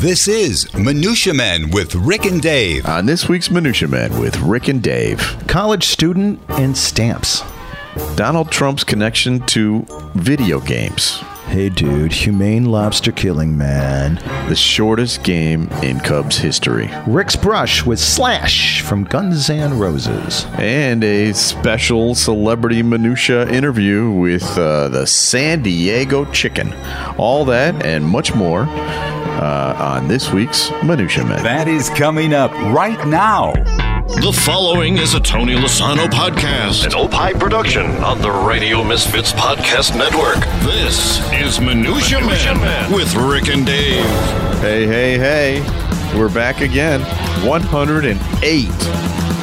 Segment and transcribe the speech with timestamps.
[0.00, 2.86] This is Minutia Men with Rick and Dave.
[2.86, 7.42] On this week's Minutia Men with Rick and Dave, College student and stamps.
[8.14, 9.84] Donald Trump's connection to
[10.14, 14.16] video games, Hey, dude, humane lobster killing man.
[14.48, 20.44] the shortest game in Cubs history, Rick's brush with Slash from Guns N' Roses.
[20.58, 26.72] and a special celebrity minutia interview with uh, the San Diego Chicken.
[27.16, 28.64] All that and much more
[29.38, 31.42] uh, on this week's Minutia Men.
[31.42, 33.52] That is coming up right now.
[34.20, 39.96] The following is a Tony Lasano podcast, an Opie production on the Radio Misfits Podcast
[39.96, 40.44] Network.
[40.64, 44.04] This is Minutia, Man, with Rick and Dave.
[44.60, 46.18] Hey, hey, hey.
[46.18, 47.02] We're back again.
[47.46, 48.68] 108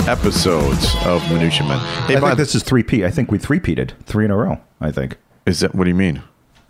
[0.07, 1.79] episodes of Minutia Men.
[2.07, 3.05] Hey, I by think this is 3P.
[3.05, 5.17] I think we 3P'd three in a row, I think.
[5.45, 6.23] is that what do you mean?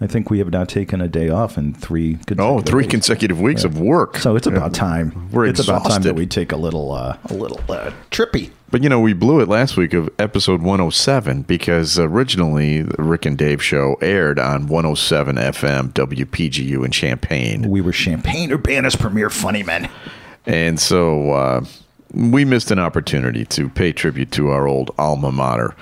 [0.06, 2.92] I think we have now taken a day off in three consecutive Oh, three weeks.
[2.92, 4.18] consecutive weeks of work.
[4.18, 5.30] So it's about time.
[5.32, 8.52] We're it's about time that we take a little, uh, a little uh, trippy.
[8.70, 13.26] But you know, we blew it last week of episode 107 because originally the Rick
[13.26, 17.68] and Dave show aired on 107 FM WPGU in Champaign.
[17.70, 19.90] We were Champaign Urbana's premier funny men.
[20.46, 21.66] And so uh,
[22.16, 25.76] we missed an opportunity to pay tribute to our old alma mater.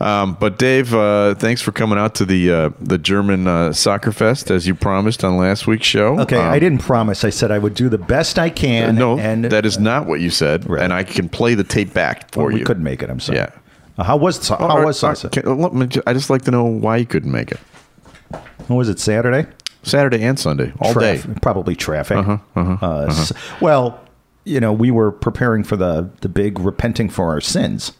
[0.00, 4.12] Um, but Dave, uh, thanks for coming out to the uh, the German uh, soccer
[4.12, 6.18] fest as you promised on last week's show.
[6.20, 7.24] Okay, Um, I didn't promise.
[7.24, 8.96] I said I would do the best I can.
[8.96, 10.82] No, and that is not what you said, Right.
[10.82, 12.54] and I can play the tape back for you.
[12.54, 12.66] we you.
[12.66, 13.10] couldn't make it.
[13.10, 13.38] I'm sorry.
[13.38, 13.50] Yeah.
[13.96, 16.50] Uh, how was how right, was right, can- let me ju- I just like to
[16.50, 17.60] know why you couldn't make it.
[18.66, 18.98] What was it?
[18.98, 19.46] Saturday.
[19.84, 21.34] Saturday and Sunday, all Traf- day.
[21.42, 22.16] Probably traffic.
[22.16, 24.00] Uh-huh, Uh, s- well,
[24.44, 27.92] you know, we were preparing for the the big repenting for our sins.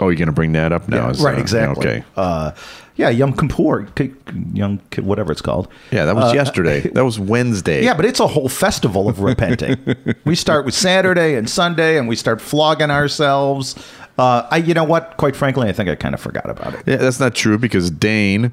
[0.00, 1.08] Oh, you're going to bring that up now?
[1.08, 1.36] Is, right.
[1.38, 1.86] uh, Exactly.
[1.86, 2.04] Okay.
[2.16, 2.50] Uh,
[2.96, 3.86] yeah, Yom Kippur,
[4.52, 5.68] Yom whatever it's called.
[5.92, 6.80] Yeah, that was yesterday.
[6.94, 7.80] That was Wednesday.
[7.80, 9.76] Uh, Yeah, but it's a whole festival of repenting.
[10.24, 13.76] we start with Saturday and Sunday, and we start flogging ourselves.
[14.18, 15.16] Uh, I, you know what?
[15.16, 16.82] Quite frankly, I think I kind of forgot about it.
[16.86, 18.52] Yeah, that's not true because Dane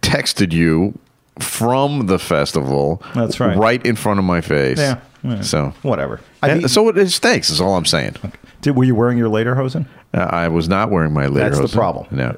[0.00, 0.98] texted you
[1.38, 3.02] from the festival.
[3.14, 3.56] That's right.
[3.56, 4.78] Right in front of my face.
[4.78, 5.40] Yeah, yeah.
[5.40, 6.20] So Whatever.
[6.42, 7.18] I mean- so it is.
[7.18, 7.50] Thanks.
[7.50, 8.16] Is all I'm saying.
[8.60, 9.86] Did were you wearing your lederhosen?
[10.14, 11.58] Uh, I was not wearing my lederhosen.
[11.58, 12.06] That's the problem.
[12.12, 12.36] No,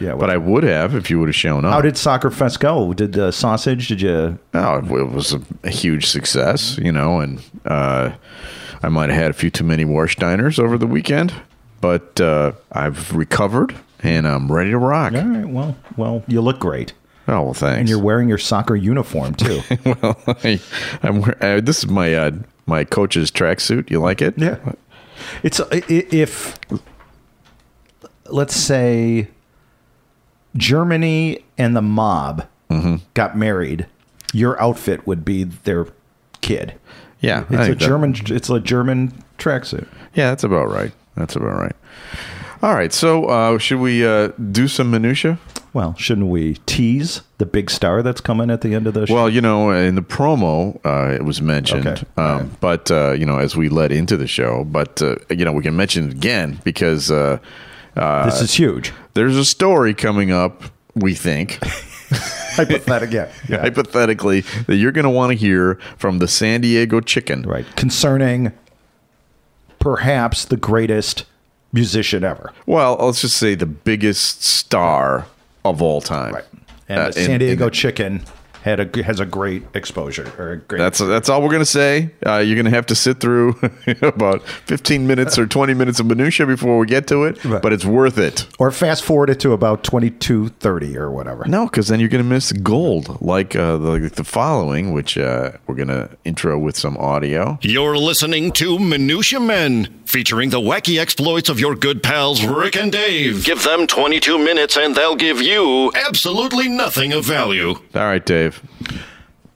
[0.00, 0.14] Yeah.
[0.16, 1.72] but I would have if you would have shown up.
[1.72, 2.92] How did Soccer Fest go?
[2.92, 3.88] Did uh, sausage?
[3.88, 4.38] Did you?
[4.52, 8.10] Oh, it was a, a huge success, you know, and uh,
[8.82, 11.32] I might have had a few too many Warsteiners over the weekend,
[11.80, 15.14] but uh, I've recovered and I'm ready to rock.
[15.14, 15.48] All right.
[15.48, 16.92] Well, well, you look great,
[17.26, 17.80] Oh, well, thanks.
[17.80, 19.60] and you're wearing your soccer uniform too.
[19.84, 20.60] well, I,
[21.02, 22.30] I'm, wear- uh, this is my uh,
[22.66, 23.90] my coach's tracksuit.
[23.90, 24.34] You like it?
[24.36, 24.58] yeah.
[25.42, 26.58] It's i- i- if
[28.28, 29.28] let's say
[30.56, 32.96] Germany and the mob Mm-hmm.
[33.12, 33.86] got married,
[34.32, 35.86] your outfit would be their
[36.40, 36.74] kid.
[37.20, 37.42] Yeah.
[37.42, 38.14] It's a think that- German.
[38.26, 39.86] It's a German tracksuit.
[40.14, 40.90] yeah, that's about right.
[41.14, 41.76] That's about right.
[42.62, 42.92] All right.
[42.92, 45.38] So, uh, should we uh, do some minutia?
[45.74, 49.14] Well, shouldn't we tease the big star that's coming at the end of the show?
[49.14, 52.06] Well, you know, in the promo, uh, it was mentioned, Okay.
[52.16, 55.52] um, but uh, you know, as we led into the show, but uh, you know,
[55.52, 57.38] we can mention it again because uh,
[57.96, 58.92] this is huge.
[59.14, 60.62] there's a story coming up.
[60.94, 61.58] We think,
[62.54, 63.26] Hypothetical.
[63.48, 63.60] Yeah.
[63.60, 67.42] hypothetically, that you're going to want to hear from the San Diego Chicken.
[67.42, 68.52] right concerning
[69.80, 71.24] perhaps the greatest
[71.72, 75.26] musician ever Well, let's just say the biggest star
[75.64, 76.36] of all time.
[76.88, 78.22] and Uh, san diego chicken
[78.64, 82.10] had a has a great exposure or a great That's that's all we're gonna say.
[82.26, 83.60] Uh, you're gonna have to sit through
[84.02, 87.60] about 15 minutes or 20 minutes of minutia before we get to it, Right.
[87.60, 88.46] but it's worth it.
[88.58, 92.52] or fast forward it to about 2230 or whatever No, because then you're gonna miss
[92.52, 97.58] gold, like uh, the, like the following, which uh, we're gonna intro with some audio.
[97.60, 102.90] You're listening to Minutia Men, featuring the wacky exploits of your good pals Rick and
[102.92, 103.44] Dave.
[103.44, 107.70] Give them 22 minutes and they'll give you absolutely nothing of value.
[107.70, 108.53] All right, Dave.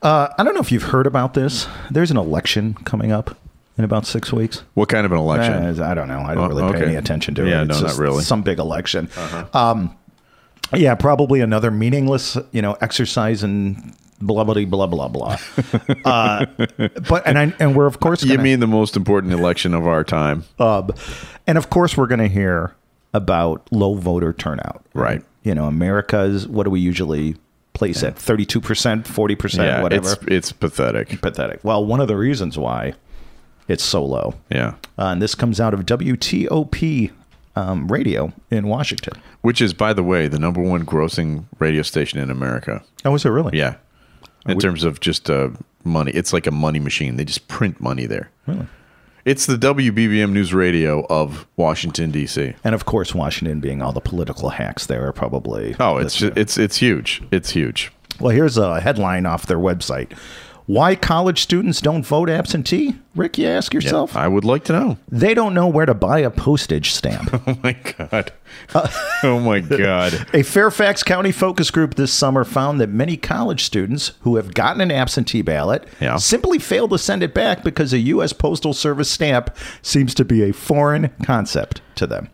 [0.01, 3.37] Uh, i don't know if you've heard about this there's an election coming up
[3.77, 5.53] in about six weeks What kind of an election?
[5.53, 6.19] Uh, I don't know.
[6.19, 6.85] I don't Oh, really pay okay.
[6.87, 7.49] any attention to it.
[7.49, 8.15] Yeah, It's no, not really.
[8.15, 8.21] Uh-huh.
[8.23, 9.07] Some big election.
[9.53, 9.95] Um,
[10.75, 15.37] yeah, probably another meaningless, you know, exercise in blah blah blah blah blah.
[16.05, 16.45] uh,
[17.07, 19.87] but and I and we're of course you gonna, mean the most important election of
[19.87, 20.43] our time?
[20.59, 20.85] uh,
[21.47, 22.75] and of course we're going to hear
[23.13, 24.83] about low voter turnout.
[24.93, 25.23] Right.
[25.43, 27.37] You know, America's what do we usually
[27.79, 28.17] place at?
[28.17, 30.11] Thirty two percent, forty percent, yeah, whatever.
[30.13, 31.19] it's it's pathetic.
[31.21, 31.59] pathetic.
[31.63, 32.93] Well, one of the reasons why
[33.67, 34.35] it's so low.
[34.51, 37.11] Yeah, Uh, and this comes out of WTOP
[37.55, 39.13] um, radio in Washington.
[39.41, 42.83] which is, by the way, the number one grossing radio station in America.
[43.05, 43.57] Oh, is it really?
[43.57, 43.75] Yeah,
[44.47, 45.49] in terms of just uh,
[45.83, 46.11] money.
[46.11, 47.15] It's like a money machine.
[47.17, 48.29] They just print money there.
[48.47, 48.67] Really?
[49.29, 52.55] It's the WBBM News Radio of Washington D.C.
[52.63, 55.75] And of course, Washington being all the political hacks there are probably.
[55.79, 57.21] Oh, it's it's it's huge.
[57.29, 57.91] It's huge.
[58.19, 60.17] Well, here's a headline off their website.
[60.69, 62.93] Why college students don't vote absentee?
[63.15, 64.15] Rick, you ask yourself.
[64.15, 64.97] I would like to know.
[65.11, 67.33] They don't know where to buy a postage stamp.
[67.47, 68.31] Oh my god.
[69.23, 70.27] oh my god.
[70.33, 74.79] A Fairfax County focus group this summer found that many college students who have gotten
[74.79, 76.17] an absentee ballot Yeah.
[76.17, 78.31] simply fail to send it back because a U.S.
[78.31, 82.29] Postal Service stamp seems to be a foreign concept to them.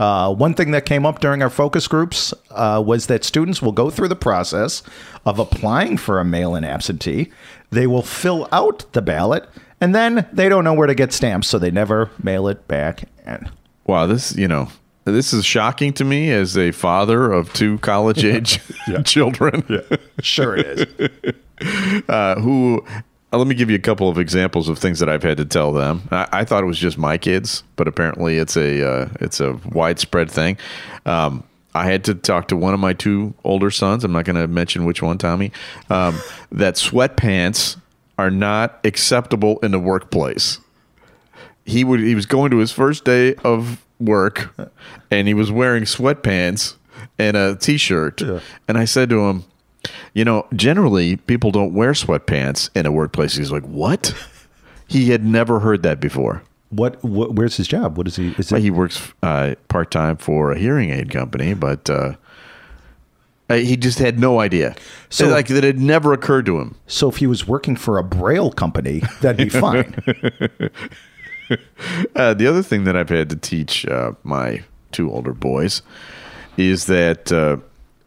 [0.00, 3.70] Uh, one thing that came up during our focus groups uh, was that students will
[3.70, 4.82] go through the process
[5.26, 7.30] of applying for a mail in absentee.
[7.68, 9.46] They will fill out the ballot,
[9.78, 13.04] and then they don't know where to get stamps, so they never mail it back
[13.26, 13.50] in.
[13.86, 14.68] Wow, this you know
[15.04, 18.58] this is shocking to me as a father of two college age
[19.04, 19.82] children.
[20.22, 20.66] Sure, it
[20.98, 21.34] is.
[22.08, 22.82] uh, who
[23.38, 25.72] let me give you a couple of examples of things that I've had to tell
[25.72, 26.02] them.
[26.10, 29.58] I, I thought it was just my kids, but apparently it's a uh, it's a
[29.72, 30.58] widespread thing.
[31.06, 31.44] Um,
[31.74, 34.02] I had to talk to one of my two older sons.
[34.02, 35.52] I'm not going to mention which one, Tommy.
[35.88, 36.18] Um,
[36.50, 37.76] that sweatpants
[38.18, 40.58] are not acceptable in the workplace.
[41.64, 44.52] He would he was going to his first day of work,
[45.10, 46.74] and he was wearing sweatpants
[47.18, 48.20] and a t-shirt.
[48.66, 49.44] And I said to him,
[50.14, 53.36] you know, generally people don't wear sweatpants in a workplace.
[53.36, 54.14] He's like, what?
[54.88, 56.42] He had never heard that before.
[56.70, 57.34] What, what?
[57.34, 57.96] Where's his job?
[57.96, 58.34] What is he?
[58.38, 58.60] Is it?
[58.60, 62.14] He works uh, part time for a hearing aid company, but uh,
[63.48, 64.74] he just had no idea.
[65.08, 66.76] So- So, like that had never occurred to him.
[66.86, 69.94] So if he was working for a braille company, that'd be fine.
[72.14, 75.82] Uh, the other thing that I've had to teach uh, my two older boys
[76.56, 77.56] is that uh,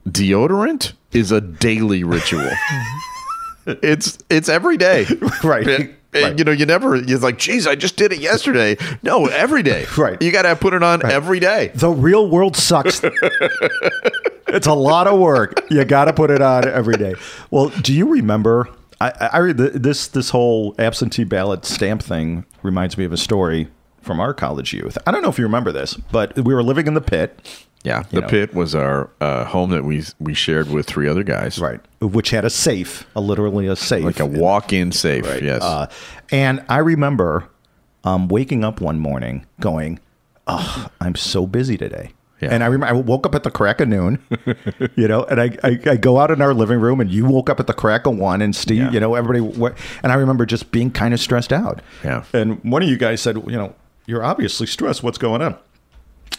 [0.08, 2.42] deodorant is a daily ritual.
[2.42, 3.72] Mm-hmm.
[3.82, 5.06] it's it's every day,
[5.44, 5.68] Right.
[5.68, 6.38] And, Right.
[6.38, 6.96] You know, you never.
[6.96, 8.78] You're like, geez, I just did it yesterday.
[9.02, 9.88] No, every day.
[9.98, 10.22] Right.
[10.22, 11.72] You got to put it on every day.
[11.74, 13.02] the real world sucks.
[14.48, 15.54] it's a lot of work.
[15.72, 17.16] You got to put it on every day.
[17.50, 18.70] Well, do you remember?
[19.02, 23.18] I, I I read this this whole absentee ballot stamp thing reminds me of a
[23.18, 23.70] story
[24.02, 24.98] from our college youth.
[25.08, 28.04] I don't know if you remember this, but we were living in the pit, Yeah,
[28.12, 28.28] the know.
[28.28, 31.60] pit was our uh, home that we we shared with three other guys.
[31.60, 35.26] right, which had a safe, a literally a safe, like a walk-in safe.
[35.42, 35.62] Yes.
[35.62, 35.88] Uh,
[36.32, 37.50] and I remember
[38.06, 40.00] um, waking up one morning going,
[40.48, 42.50] "Oh, I'm so busy today." Yeah.
[42.52, 44.22] And I remember I woke up at the crack of noon,
[44.96, 47.50] you know, and I, I, I go out in our living room, and you woke
[47.50, 48.92] up at the crack of one, and Steve, Yeah.
[48.92, 51.82] you know, everybody, and I remember just being kind of stressed out.
[52.04, 52.26] Yeah.
[52.34, 53.74] And one of you guys said, you know,
[54.08, 55.04] you're obviously stressed.
[55.04, 55.56] What's going on?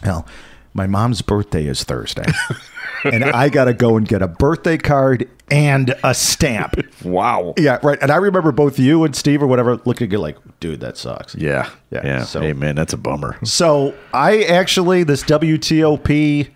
[0.05, 0.27] Well,
[0.75, 2.25] my mom's birthday is Thursday,
[3.05, 6.75] and I got to go and get a birthday card and a stamp.
[7.05, 7.55] wow.
[7.57, 7.99] Yeah, right.
[8.03, 10.97] And I remember both you and Steve or whatever looking at you like, dude, that
[10.97, 11.35] sucks.
[11.35, 11.71] Yeah.
[11.91, 12.25] Yeah, Yeah.
[12.25, 13.39] so- hey man, that's a bummer.
[13.45, 16.49] So I actually, this WTOP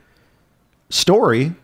[0.91, 1.55] story,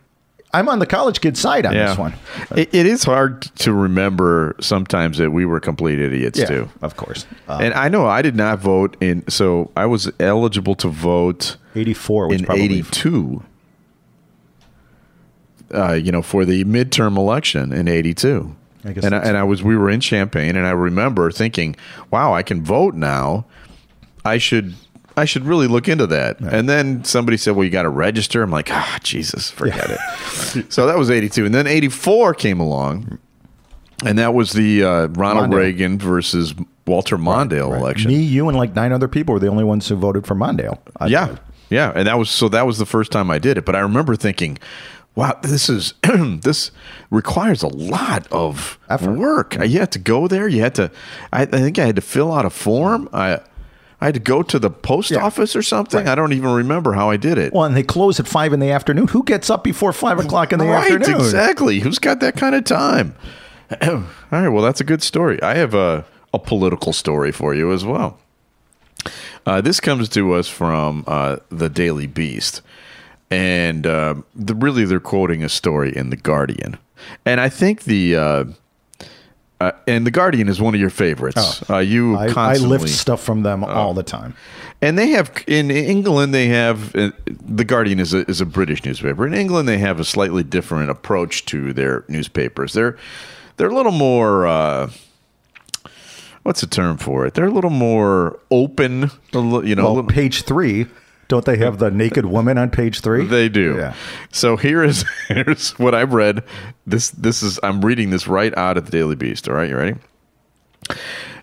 [0.54, 2.14] I'm on the college kid side on this one.
[2.56, 6.68] It, it is hard to remember sometimes that we were complete idiots Yeah, too.
[6.80, 7.26] of course.
[7.48, 11.56] Uh, and I know I did not vote in, so I was eligible to vote
[11.74, 13.42] 84 was in '82.
[15.72, 18.54] Uh, you know, for the midterm election in '82.
[18.84, 21.74] I guess and I, and I was we were in Champaign, and I remember thinking,
[22.10, 23.46] "Wow, I can vote now.
[24.24, 24.74] I should."
[25.16, 26.40] I should really look into that.
[26.40, 30.72] And then somebody said, "Well, you got to register." I'm like, "Ah, Jesus, forget it."
[30.72, 33.18] so that was 82, and then 84 came along,
[34.04, 35.56] and that was the uh, Ronald Mondale.
[35.58, 36.54] Reagan versus
[36.86, 38.10] Walter Mondale election.
[38.10, 40.78] Me, you, and like nine other people were the only ones who voted for Mondale.
[40.98, 41.36] I- Yeah,
[41.70, 43.64] yeah, and that was so that was the first time I did it.
[43.64, 44.58] But I remember thinking,
[45.14, 45.94] "Wow, this is
[46.42, 46.72] this
[47.10, 49.12] requires a lot of Effort.
[49.12, 49.54] work.
[49.64, 50.48] You had to go there.
[50.48, 50.90] You had to.
[51.32, 53.08] I, I think I had to fill out a form.
[53.12, 53.38] I
[54.04, 55.24] I had to go to the post Yeah.
[55.24, 56.06] office or something.
[56.06, 57.54] I don't even remember how I did it.
[57.54, 59.08] Well, and they close at five in the afternoon.
[59.08, 61.18] Who gets up before five o'clock in the right, afternoon?
[61.22, 61.78] exactly.
[61.80, 63.14] Who's got that kind of time?
[63.82, 65.42] All right, well, that's a good story.
[65.42, 68.18] I have a a political story for you as well.
[69.46, 72.60] Uh, this comes to us from uh, the Daily Beast,
[73.30, 76.76] and uh, the, really they're quoting a story in the Guardian,
[77.24, 78.16] and I think the
[79.64, 81.62] uh, uh, and the Guardian is one of your favorites.
[81.70, 82.18] uh, you Oh.
[82.36, 84.34] I, I lift stuff from them all the time.
[84.82, 88.84] and they have in England they have uh, the Guardian is a is a British
[88.84, 89.26] newspaper.
[89.26, 92.72] In England they have a slightly different approach to their newspapers.
[92.72, 92.96] They're
[93.56, 94.90] they're a little more uh,
[96.42, 97.34] what's the term for it?
[97.34, 99.10] They're a little more open.
[99.32, 100.86] You know, Well, page three,
[101.28, 103.24] don't they have the naked woman on page three?
[103.24, 103.76] they do.
[103.76, 103.94] Yeah.
[104.32, 106.42] So here is here's what I've read.
[106.86, 109.48] This this is I'm reading this right out of the Daily Beast.
[109.48, 109.94] All right, you ready?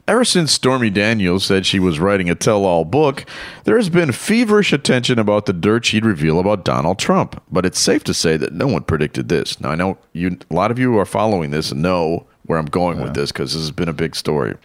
[0.08, 3.24] Ever since Stormy Daniels said she was writing a tell all book,
[3.64, 7.42] there has been feverish attention about the dirt she'd reveal about Donald Trump.
[7.52, 9.62] But it's safe to say that no one predicted this.
[9.62, 12.66] Now, I know you, a lot of you are following this and know where I'm
[12.66, 14.56] going with this because this has been a big story.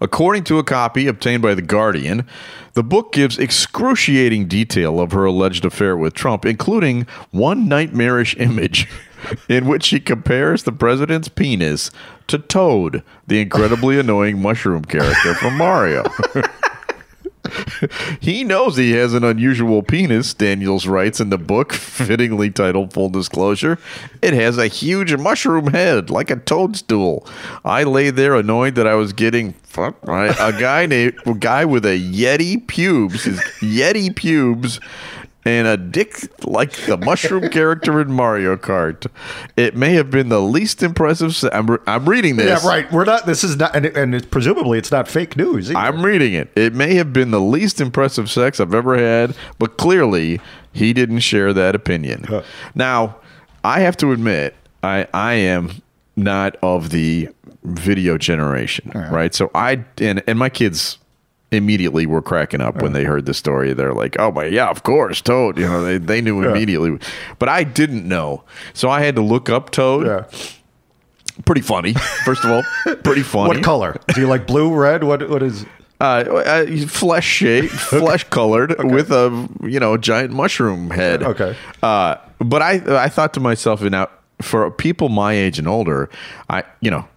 [0.00, 2.26] According to a copy obtained by The Guardian,
[2.74, 8.88] the book gives excruciating detail of her alleged affair with Trump, including one nightmarish image
[9.48, 11.90] in which she compares the president's penis
[12.28, 16.04] to Toad, the incredibly annoying mushroom character from Mario.
[18.20, 23.08] he knows he has an unusual penis, Daniels writes in the book, fittingly titled Full
[23.08, 23.78] Disclosure.
[24.22, 27.26] It has a huge mushroom head, like a toadstool.
[27.64, 31.64] I lay there annoyed that I was getting fucked by a guy named a guy
[31.64, 34.80] with a Yeti pubes, his Yeti pubes.
[35.48, 36.14] And a dick
[36.46, 39.06] like the mushroom character in Mario Kart.
[39.56, 41.34] It may have been the least impressive.
[41.34, 42.62] Se- I'm, re- I'm reading this.
[42.62, 42.92] Yeah, right.
[42.92, 43.24] We're not.
[43.24, 45.70] This is not, and, and it's, presumably it's not fake news.
[45.70, 45.78] either.
[45.78, 46.50] I'm reading it.
[46.54, 50.38] It may have been the least impressive sex I've ever had, but clearly
[50.74, 52.26] he didn't share that opinion.
[52.74, 53.16] Now,
[53.64, 55.82] I have to admit, I I am
[56.14, 57.30] not of the
[57.64, 59.34] video generation, right?
[59.34, 60.98] So I and and my kids
[61.50, 63.72] immediately were cracking up when they heard the story.
[63.72, 66.98] They're like, "Oh my, yeah, of course, Toad." You know, they they knew immediately,
[67.38, 70.06] but I didn't know, so I had to look up Toad.
[70.06, 70.24] Yeah.
[71.44, 72.62] Pretty funny, first of all.
[72.96, 73.48] Pretty funny.
[73.48, 73.96] What color?
[74.14, 75.04] Do you like blue, red?
[75.04, 75.64] What what is?
[76.00, 81.22] uh, uh, flesh shaped, flesh colored, with a you know giant mushroom head.
[81.22, 81.56] Okay.
[81.82, 84.08] Uh, but I I thought to myself, you know,
[84.40, 86.08] for people my age and older,
[86.48, 87.08] I you know,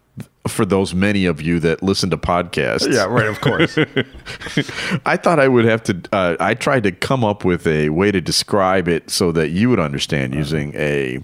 [0.47, 3.27] for those many of you that listen to podcasts, Yeah, right.
[3.27, 3.77] Of course.
[5.05, 6.01] I thought I would have to.
[6.11, 9.69] Uh, I tried to come up with a way to describe it so that you
[9.69, 11.19] would understand using a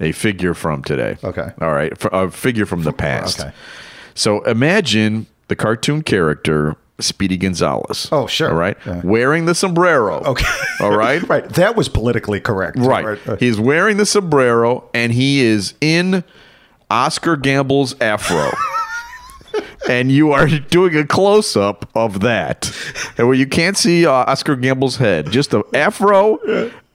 [0.00, 1.16] a figure from today.
[1.22, 1.50] Okay.
[1.60, 1.92] All right.
[2.12, 3.40] A figure from the past.
[3.40, 3.52] Okay.
[4.14, 8.08] So imagine the cartoon character Speedy Gonzales.
[8.12, 8.50] Oh, sure.
[8.50, 9.00] All right, Yeah.
[9.04, 10.22] wearing the sombrero.
[10.24, 10.46] Okay.
[10.80, 11.22] All right.
[11.28, 11.48] right.
[11.50, 12.78] That was politically correct.
[12.78, 13.18] Right.
[13.28, 16.22] Uh, He's wearing the sombrero and he is in
[16.92, 18.50] Oscar Gamble's afro.
[19.88, 22.70] and you are doing a close up of that.
[23.18, 26.38] And where you can't see uh, Oscar Gamble's head, just the afro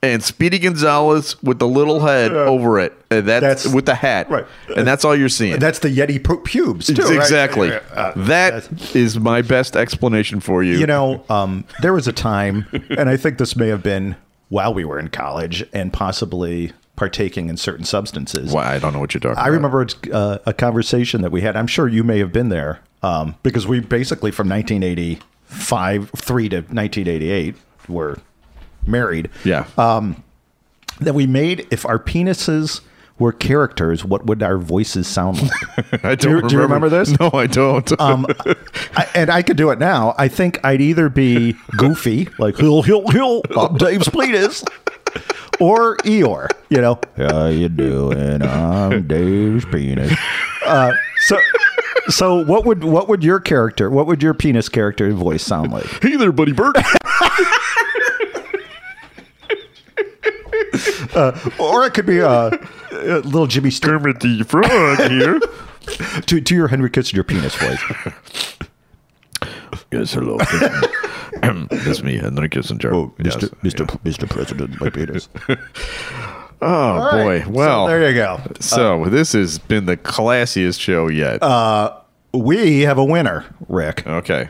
[0.04, 2.94] and Speedy Gonzales with the little head over it.
[3.10, 4.30] And that's, That's- with the hat.
[4.30, 4.46] right.
[4.76, 5.60] And that's all you're seeing.
[5.60, 7.02] That's the Yeti pu- pubes too.
[7.02, 7.16] right?
[7.16, 7.72] exactly.
[7.72, 10.78] Uh, that is my best explanation for you.
[10.78, 14.16] You know, um, there was a time, and I think this may have been
[14.50, 18.52] while we were in college and possibly partaking in certain substances.
[18.52, 19.46] Why I don't know what you're talking about.
[19.46, 19.72] I about.
[19.74, 21.56] remember uh, a conversation that we had.
[21.56, 26.58] I'm sure you may have been there um, because we basically from 1985 three to
[26.58, 27.56] 1988
[27.88, 28.18] were
[28.86, 29.30] married.
[29.46, 29.66] Yeah.
[31.00, 32.82] That we made if our penises
[33.20, 36.04] were characters, what would our voices sound like?
[36.06, 37.20] I do you- don't do you remember this?
[37.20, 37.92] No, I don't.
[38.02, 38.26] um,
[38.96, 40.16] I, and I could do it now.
[40.18, 44.64] I think I'd either be Goofy, like hill, hill, hill, I'm Dave's penis,
[45.60, 46.50] or Eeyore.
[46.70, 48.42] You know, how you doing?
[48.42, 50.14] I'm Dave's penis.
[50.66, 51.40] Uh, so,
[52.10, 55.86] so what would what would your character, what would your penis character voice sound like?
[56.02, 56.76] hey there, buddy bird.
[61.60, 62.52] Or it could be uh,
[62.92, 65.40] a little Jimmy Stewart Kermit the Frog here.
[66.26, 68.58] to, to your Henry Kissinger penis voice.
[69.92, 70.38] yes, hello.
[71.72, 72.92] That's me, Henry Kissinger.
[72.94, 73.36] Oh, Yes.
[73.36, 73.50] Mr.
[73.62, 73.86] Mr.
[74.04, 74.30] Mr.
[74.30, 75.30] President, my penis.
[76.60, 77.44] Oh, boy.
[77.48, 78.40] Well, so there you go.
[78.60, 81.44] so this has been the classiest show yet.
[81.44, 81.94] Uh,
[82.34, 84.08] We have a winner, Rick.
[84.08, 84.50] okay.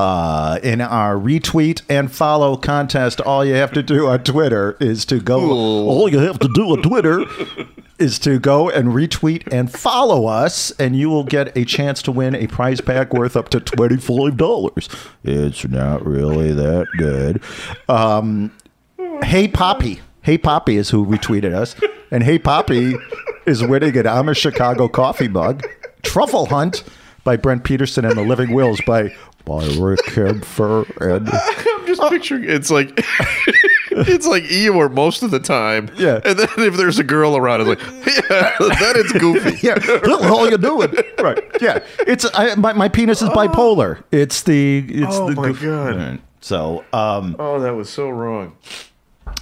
[0.00, 3.20] Uh, in our retweet and follow contest.
[3.20, 5.50] All you have to do on Twitter is to go.
[5.50, 7.26] All you have to do on Twitter
[7.98, 12.12] is to go and retweet and follow us, and you will get a chance to
[12.12, 14.88] win a prize pack worth up to twenty five dollars.
[15.22, 17.42] It's not really that good.
[17.86, 18.56] Um,
[19.22, 21.76] hey Poppy, Hey Poppy is who retweeted us,
[22.10, 22.94] and Hey Poppy
[23.44, 25.62] is winning an Amish Chicago coffee mug.
[26.02, 26.84] Truffle Hunt
[27.22, 29.14] by Brent Peterson and the Living Wills by
[29.44, 32.90] by Rick Kaempfer and I'm just picturing it's like
[33.90, 35.90] it's like Eeyore most of the time.
[35.96, 36.20] Yeah.
[36.24, 39.58] And then if there's a girl around, it's like, yeah, that is goofy.
[39.66, 40.92] yeah, what the hell are you doing?
[41.18, 41.42] Right.
[41.60, 41.80] Yeah.
[42.00, 44.02] It's I, my my penis is bipolar.
[44.12, 46.20] It's the it's Oh the my goof- God.
[46.42, 48.56] So, um, Oh, that was so wrong.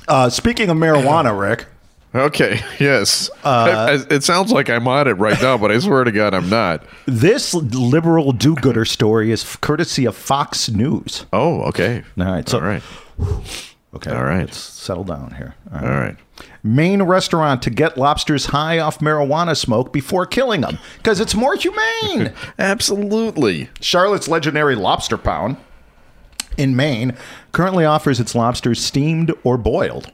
[0.08, 1.66] uh, speaking of marijuana, Rick,
[2.18, 3.30] Okay, yes.
[3.44, 6.12] Uh, I- I- it sounds like I'm on it right now, but I swear to
[6.12, 6.82] God, I'm not.
[7.06, 11.26] this liberal do-gooder story is courtesy of Fox News.
[11.32, 12.02] Oh, okay.
[12.18, 12.82] All right, so All right.
[13.94, 14.10] Okay.
[14.10, 14.40] All right.
[14.44, 15.54] Let's settle down here.
[15.72, 16.14] All All right.
[16.62, 21.56] Maine restaurant to get lobsters high off marijuana smoke before killing them because it's more
[21.56, 22.34] humane.
[22.58, 23.70] Absolutely.
[23.80, 25.56] Charlotte's legendary lobster pound
[26.58, 27.16] in Maine
[27.52, 30.12] currently offers its lobsters steamed or boiled,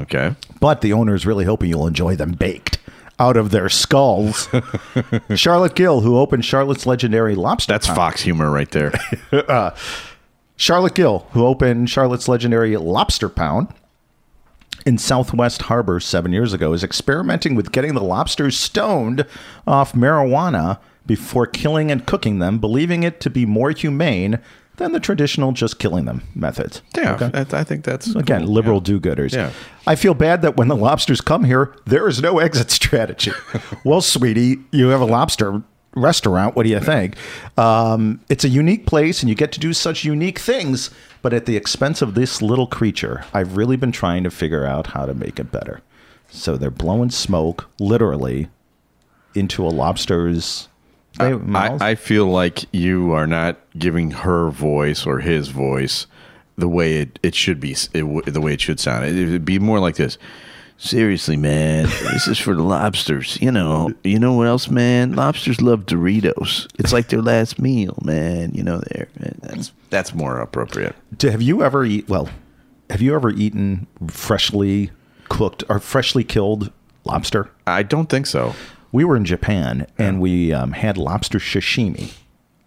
[0.00, 0.34] Okay.
[0.60, 2.78] but the owner is really hoping you'll enjoy them baked
[3.18, 4.48] out of their skulls.
[5.34, 8.92] Charlotte Gill, who opened Charlotte's legendary lobster That's Fox humor right there.
[9.32, 9.74] Uh,
[10.56, 13.68] Charlotte Gill, who opened Charlotte's legendary lobster pound
[14.86, 19.26] in Southwest Harbor seven years ago, is experimenting with getting the lobsters stoned
[19.66, 24.38] off marijuana before killing and cooking them, believing it to be more humane
[24.76, 26.82] than the traditional just killing them methods.
[26.96, 27.30] Yeah, Okay.
[27.56, 28.52] I think that's Again, cool.
[28.54, 28.98] liberal Yeah.
[28.98, 29.32] do-gooders.
[29.32, 29.50] Yeah.
[29.86, 33.32] I feel bad that when the lobsters come here, there is no exit strategy.
[33.84, 35.62] well, sweetie, you have a lobster
[35.94, 36.54] restaurant.
[36.56, 37.14] What do you think?
[37.56, 40.90] Um, it's a unique place, and you get to do such unique things,
[41.22, 43.24] but at the expense of this little creature.
[43.32, 45.80] I've really been trying to figure out how to make it better.
[46.28, 48.48] So they're blowing smoke, literally,
[49.34, 50.68] into a lobster's.
[51.18, 51.82] Mouth.
[51.82, 56.06] I, I feel like you are not giving her voice or his voice
[56.56, 59.04] the way it, it should be, it, the way it should sound.
[59.04, 60.18] It, would be more like this.
[60.78, 63.40] Seriously, man, this is for the lobsters.
[63.40, 65.14] You know, you know what else, man?
[65.14, 66.68] Lobsters love Doritos.
[66.78, 68.52] It's like their last meal, man.
[68.52, 69.08] You know, there.
[69.40, 70.94] That's that's more appropriate.
[71.16, 72.28] Do- have you ever eat well
[72.90, 74.90] have you ever eaten freshly
[75.28, 76.70] cooked or freshly killed
[77.04, 78.54] lobster I don't think so.
[78.96, 82.12] We were in japan and we um, had lobster sashimi.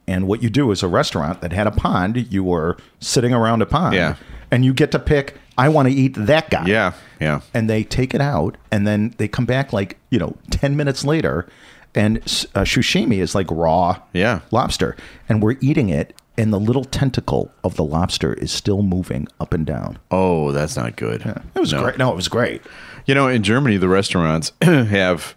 [0.07, 3.61] And what you do is a restaurant that had a pond you were sitting around
[3.61, 3.95] a pond.
[3.95, 4.15] Yeah.
[4.51, 6.65] and you get to pick i want to eat that guy.
[6.67, 7.41] Yeah, yeah.
[7.53, 11.03] and they take it out and then they come back like you know 10 minutes
[11.03, 11.47] later
[11.95, 12.17] and
[12.55, 14.41] uh, sashimi is like raw Yeah.
[14.51, 14.95] lobster.
[15.27, 19.51] And we're eating it and the little tentacle of the lobster is still moving up
[19.53, 19.97] and down.
[20.11, 21.21] Oh, that's not good.
[21.55, 21.97] it was great.
[21.97, 22.61] No it was great.
[23.07, 25.35] You know, in Germany, the restaurants have,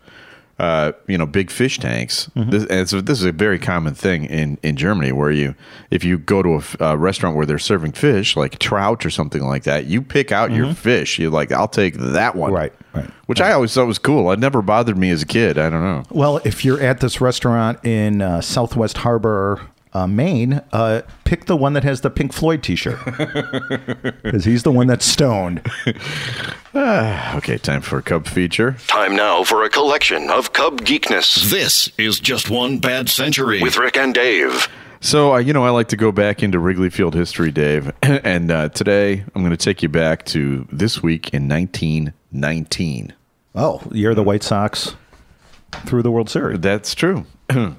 [0.63, 2.31] uh, you know, big fish tanks.
[2.37, 2.51] Mm-hmm.
[2.51, 5.57] This, and so this is a very common thing in, in Germany where you,
[5.91, 9.65] if you go to a restaurant where they're serving fish, like trout or something like
[9.65, 11.19] that, you pick out your fish.
[11.19, 12.51] You're like, I'll take that one.
[12.51, 12.57] Mm-hmm.
[12.57, 13.11] Right, right.
[13.27, 14.31] Which I always thought was cool.
[14.31, 15.59] It never bothered me as a kid.
[15.59, 16.05] I don't know.
[16.11, 19.61] well if you're at this restaurant in uh, southwest harbor
[19.95, 22.99] uh, Maine, uh, pick the one that has the Pink Floyd T-shirt
[24.23, 25.69] because he's the one that's stoned.
[26.75, 28.77] Okay, time for a Cub feature.
[28.87, 31.51] Time now for a collection of Cub geekness.
[31.51, 34.69] This is Just One Bad Century with Rick and Dave.
[35.01, 37.93] So, uh, you know, I like to go back into Wrigley Field history, Dave.
[38.03, 43.13] and uh, today I'm going to take you back to this week in 1919.
[43.55, 44.95] Oh, you're the White Sox
[45.87, 46.61] through the World Series.
[46.61, 47.27] That's true.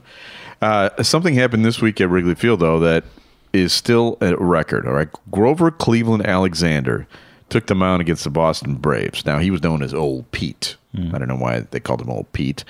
[0.63, 3.03] uh, something happened this week at Wrigley Field, though, that
[3.51, 4.87] is still a record.
[4.87, 5.09] All right.
[5.29, 7.07] Grover Cleveland Alexander
[7.49, 9.25] took the mound against the Boston Braves.
[9.25, 10.77] Now, he was known as Old Pete.
[10.95, 12.63] I don't know why they called him Old Pete.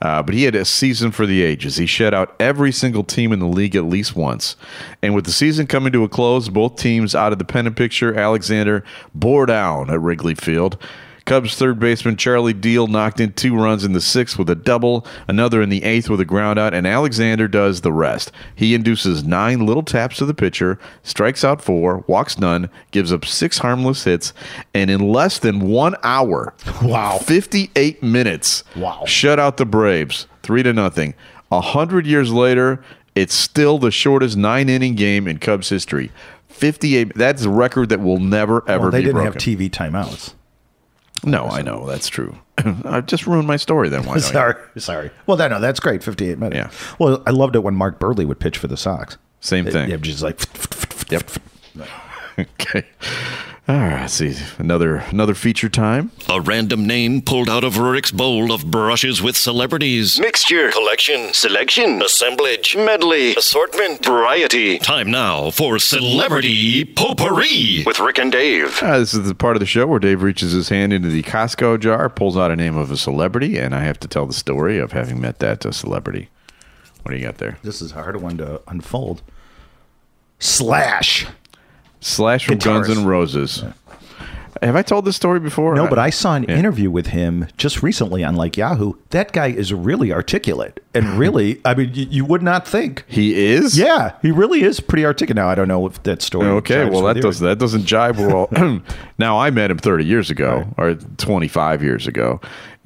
[0.00, 1.76] Uh, but he had a season for the ages.
[1.76, 4.56] He shut out every single team in the league at least once.
[5.02, 8.14] And with the season coming to a close, both teams out of the pennant picture,
[8.14, 8.82] Alexander
[9.14, 10.78] bore down at Wrigley Field.
[11.26, 15.04] Cubs third baseman Charlie Deal knocked in two runs in the sixth with a double,
[15.28, 18.30] another in the eighth with a ground out, and Alexander does the rest.
[18.54, 23.24] He induces nine little taps to the pitcher, strikes out four, walks none, gives up
[23.24, 24.32] six harmless hits,
[24.72, 27.18] and in less than one hour, Wow.
[27.18, 29.02] 58 minutes, Wow.
[29.06, 31.14] shut out the Braves three to nothing.
[31.50, 32.82] A hundred years later,
[33.16, 36.12] it's still the shortest nine inning game in Cubs history.
[36.48, 37.14] 58.
[37.16, 39.32] That's a record that will never ever Well, they be didn't broken.
[39.32, 40.34] have TV timeouts.
[41.26, 42.38] No, I know that's true.
[42.84, 43.88] I just ruined my story.
[43.88, 44.18] Then why?
[44.18, 45.10] Sorry, sorry.
[45.26, 46.02] Well, no, no, that's great.
[46.02, 46.56] Fifty-eight minutes.
[46.56, 46.96] Yeah.
[46.98, 49.18] Well, I loved it when Mark Buehrle would pitch for the Sox.
[49.40, 49.90] Same thing.
[49.90, 50.40] Yeah, just like
[51.10, 51.30] Yep.
[52.38, 52.84] okay.
[53.68, 54.08] All right.
[54.08, 56.12] See another another feature time.
[56.28, 60.20] A random name pulled out of Rick's bowl of brushes with celebrities.
[60.20, 64.78] Mixture, collection, selection, assemblage, medley, assortment, variety.
[64.78, 68.80] Time now for Celebrity Potpourri with Rick and Dave.
[68.80, 71.24] Uh, this is the part of the show where Dave reaches his hand into the
[71.24, 74.32] Costco jar, pulls out a name of a celebrity, and I have to tell the
[74.32, 76.28] story of having met that uh, celebrity.
[77.02, 77.58] What do you got there?
[77.64, 79.22] this is a hard one to unfold.
[80.38, 81.26] Slash.
[82.06, 82.88] Slash from Guns.
[82.88, 83.64] N' Roses.
[84.62, 85.74] Have I told this story before?
[85.74, 86.56] No, but I saw an Yeah.
[86.56, 88.94] interview with him just recently on like Yahoo.
[89.10, 91.60] That guy is really articulate and really.
[91.64, 93.04] I mean, you, you would not think.
[93.06, 93.76] He is.
[93.78, 95.36] Yeah, he really is pretty articulate.
[95.36, 96.46] Now I don't know if that story.
[96.46, 98.48] Okay, well that does that doesn't jibe well.
[99.18, 102.40] now I met him 30 years ago or 25 years ago.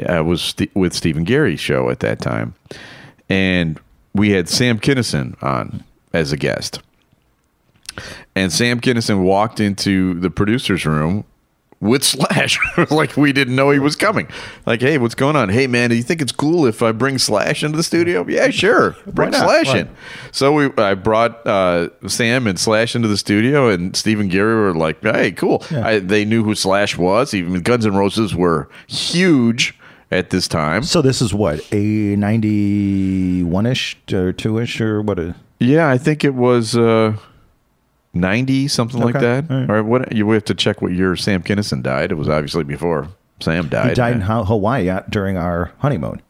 [0.09, 2.55] I was st- with Steve and Garry's show at that time,
[3.29, 3.79] and
[4.13, 6.81] we had Sam Kinison on as a guest.
[8.35, 11.25] And Sam Kinison walked into the producer's room
[11.81, 12.59] with Slash.
[12.91, 14.29] like we didn't know he was coming.
[14.67, 15.49] Like, hey, what's going on?
[15.49, 18.25] Hey, man, do you think it's cool if I bring Slash into the studio?
[18.29, 18.97] Yeah, sure.
[19.07, 19.33] Bring?
[19.33, 19.89] Slash in.
[20.33, 24.55] So we, I brought uh, Sam and Slash into the studio, and Steve and Gary
[24.55, 27.35] were like, "Hey, cool." I, they knew who Slash was.
[27.35, 29.75] Even Guns N' Roses were huge
[30.11, 30.83] at this time.
[30.83, 35.19] So this is what a ninety-one ish or two ish or what?
[35.19, 37.17] A, Yeah, I think it was uh,
[38.13, 39.51] ninety something like that.
[39.51, 39.71] All right.
[39.71, 40.13] Or what?
[40.13, 42.13] You we have to check what year Sam Kinison died.
[42.13, 43.09] It was obviously before
[43.41, 43.91] Sam died.
[43.91, 46.23] he died in Hawaii during our honeymoon.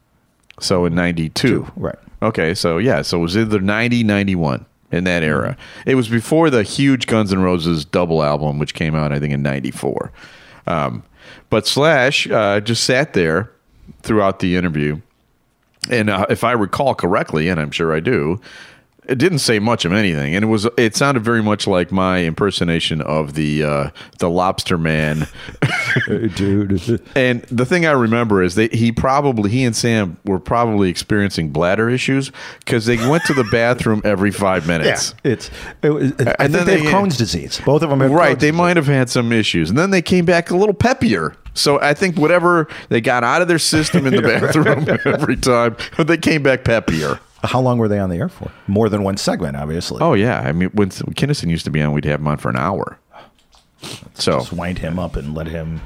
[0.61, 1.67] So in 92.
[1.77, 1.97] Right.
[2.23, 5.57] Okay, so yeah, so it was either 90, 91 in that era.
[5.87, 9.33] It was before the huge Guns N' Roses double album, which came out, I think,
[9.33, 10.13] in 94.
[10.67, 11.03] Um,
[11.49, 13.51] but Slash uh, just sat there
[14.03, 15.01] throughout the interview.
[15.89, 18.39] And uh, if I recall correctly, and I'm sure I do,
[19.11, 22.25] it didn't say much of anything, and it was it sounded very much like my
[22.25, 25.27] impersonation of the uh, the Lobster Man
[26.37, 27.03] dude.
[27.15, 31.51] and the thing I remember is that he probably he and Sam were probably experiencing
[31.51, 35.15] bladder issues because they went to the bathroom every five minutes.
[35.25, 35.51] It's.
[35.83, 37.61] It was, I And think then they they- have Crohn's disease.
[37.65, 38.59] Both of them have Right, Crohn's they disease.
[38.59, 41.35] might have had some issues, and then they came back a little peppier.
[41.53, 45.77] So I think whatever they got out of their system in the bathroom every time,
[45.99, 47.19] they came back peppier.
[47.43, 48.51] How long were they on the air for?
[48.67, 49.99] More than one segment, obviously.
[50.01, 52.51] Oh yeah, I mean when Kinison used to be on, we'd have him on for
[52.51, 52.99] an hour.
[54.15, 55.81] So Just wind him up and let him.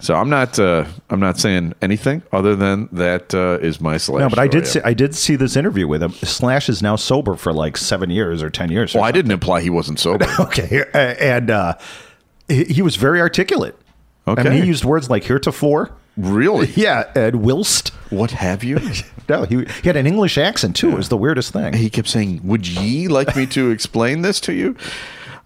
[0.00, 4.20] so I'm not uh, I'm not saying anything other than that uh, is my slash.
[4.20, 4.80] No, but I did see.
[4.84, 6.12] I did see this interview with him.
[6.12, 8.94] Slash is now sober for like seven years or ten years.
[8.94, 10.26] Well, I didn't imply he wasn't sober.
[10.38, 11.74] Okay, and uh,
[12.48, 13.74] he, was very articulate.
[14.26, 14.60] I mean, Okay.
[14.60, 15.90] he used words like heretofore.
[16.18, 16.66] really?
[16.76, 17.91] Yeah, and whilst.
[18.12, 18.78] What have you?
[19.28, 20.90] No, he, he had an English accent too.
[20.90, 21.72] It was the weirdest thing.
[21.74, 24.76] he kept saying, "Would ye like me to explain this to you?"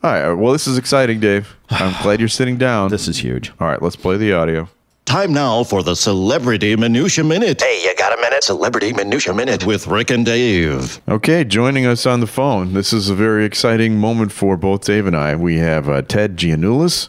[0.03, 0.33] All right.
[0.33, 1.55] Well, this is exciting, Dave.
[1.71, 2.91] I'm glad you're sitting down.
[2.91, 3.53] This is huge.
[3.61, 3.81] All right.
[3.81, 4.69] Let's play the audio.
[5.05, 7.63] Time now for the Celebrity Minutia Minute.
[7.63, 8.43] Hey, you got a minute?
[8.43, 9.65] Celebrity Minutia Minute.
[9.65, 11.01] With Rick and Dave.
[11.07, 12.73] Okay, joining us on the phone.
[12.73, 15.37] This is a very exciting moment for both Dave and I.
[15.37, 17.07] We have uh, Ted Giannoulis,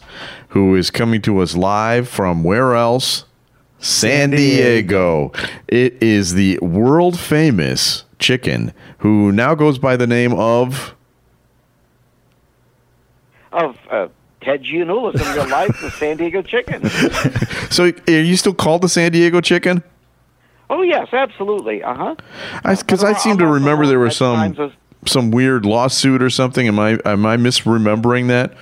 [0.50, 3.24] who is coming to us live from where else?
[3.78, 5.32] San Diego.
[5.68, 10.94] It is the world famous chicken who now goes by the name of.
[13.52, 14.08] of uh,
[14.40, 16.82] Ted Giannoulis in real life, the San Diego Chicken.
[17.70, 19.82] So, are you still called the San Diego chicken?
[20.70, 21.82] Oh yes, absolutely.
[21.82, 22.14] Uh huh.
[22.62, 24.72] Because I, But seem to remember there was some
[25.06, 26.66] some weird lawsuit or something.
[26.66, 28.54] Am I am I misremembering that?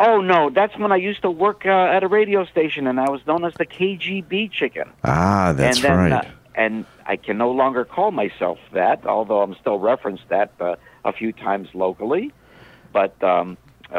[0.00, 3.10] Oh no, that's when I used to work uh, at a radio station, and I
[3.10, 4.88] was known as the KGB Chicken.
[5.04, 6.12] Ah, that's and then, right.
[6.12, 6.22] Uh,
[6.54, 11.12] and I can no longer call myself that, although I'm still referenced that uh, a
[11.12, 12.32] few times locally.
[12.94, 13.58] But um,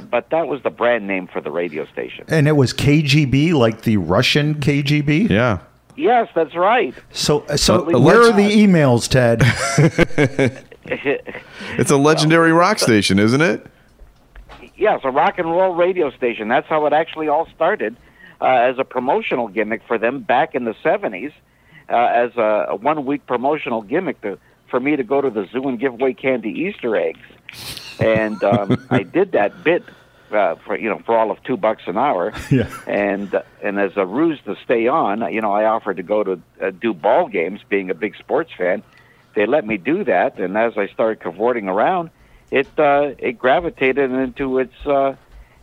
[0.10, 2.26] but that was the brand name for the radio station.
[2.30, 5.30] And it was KGB, like the Russian KGB.
[5.30, 5.60] yeah.
[5.98, 6.96] Yes, that's right.
[7.12, 9.44] So, so Uh, where are the emails, Ted?
[11.78, 13.66] It's a legendary rock station, isn't it?
[14.82, 16.48] Yes, a rock and roll radio station.
[16.48, 17.96] That's how it actually all started
[18.42, 21.32] uh, as a promotional gimmick for them back in the 70s,
[21.88, 24.40] uh, as a, a one week promotional gimmick to,
[24.72, 27.20] for me to go to the zoo and give away candy Easter eggs.
[28.00, 29.84] And um, I did that bit.
[30.32, 32.70] Uh, for you know, for all of two bucks an hour, Yeah.
[32.88, 36.24] and uh, and as a ruse to stay on, you know, I offered to go
[36.24, 37.60] to uh, do ball games.
[37.68, 38.82] Being a big sports fan,
[39.36, 40.40] they let me do that.
[40.40, 42.12] And as I started cavorting around,
[42.52, 45.16] it uh, it gravitated into its uh,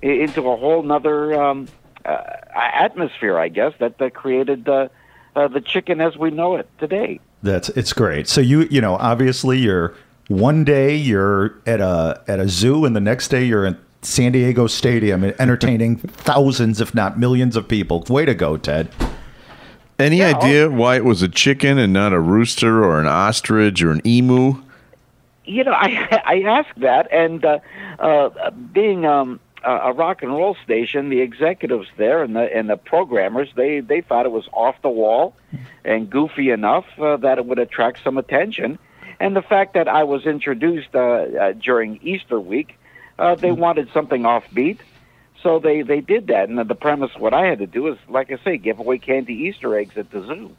[0.02, 1.68] into a whole nother um,
[2.04, 2.22] uh,
[2.54, 4.88] atmosphere, I guess, that, that created uh,
[5.36, 7.20] uh, the chicken as we know it today.
[7.42, 8.26] That's it's great.
[8.28, 9.94] So you you know obviously you're
[10.28, 14.32] one day you're at a at a zoo and the next day you're in San
[14.32, 18.04] Diego Stadium and entertaining thousands if not millions of people.
[18.08, 18.88] Way to go, Ted.
[19.98, 23.82] Any Yeah, idea why it was a chicken and not a rooster or an ostrich
[23.82, 24.62] or an emu?
[25.48, 27.58] You know, I I asked that, and uh,
[27.98, 32.68] uh, being um, a a rock and roll station, the executives there and the and
[32.68, 35.34] the programmers they they thought it was off the wall
[35.84, 38.78] and goofy enough uh, that it would attract some attention,
[39.20, 42.78] and the fact that I was introduced uh, uh, during Easter week,
[43.18, 44.78] uh, they wanted something offbeat.
[45.42, 48.32] So they, they did that, and the premise what I had to do is, like
[48.32, 50.56] I say, give away candy Easter eggs at the zoo.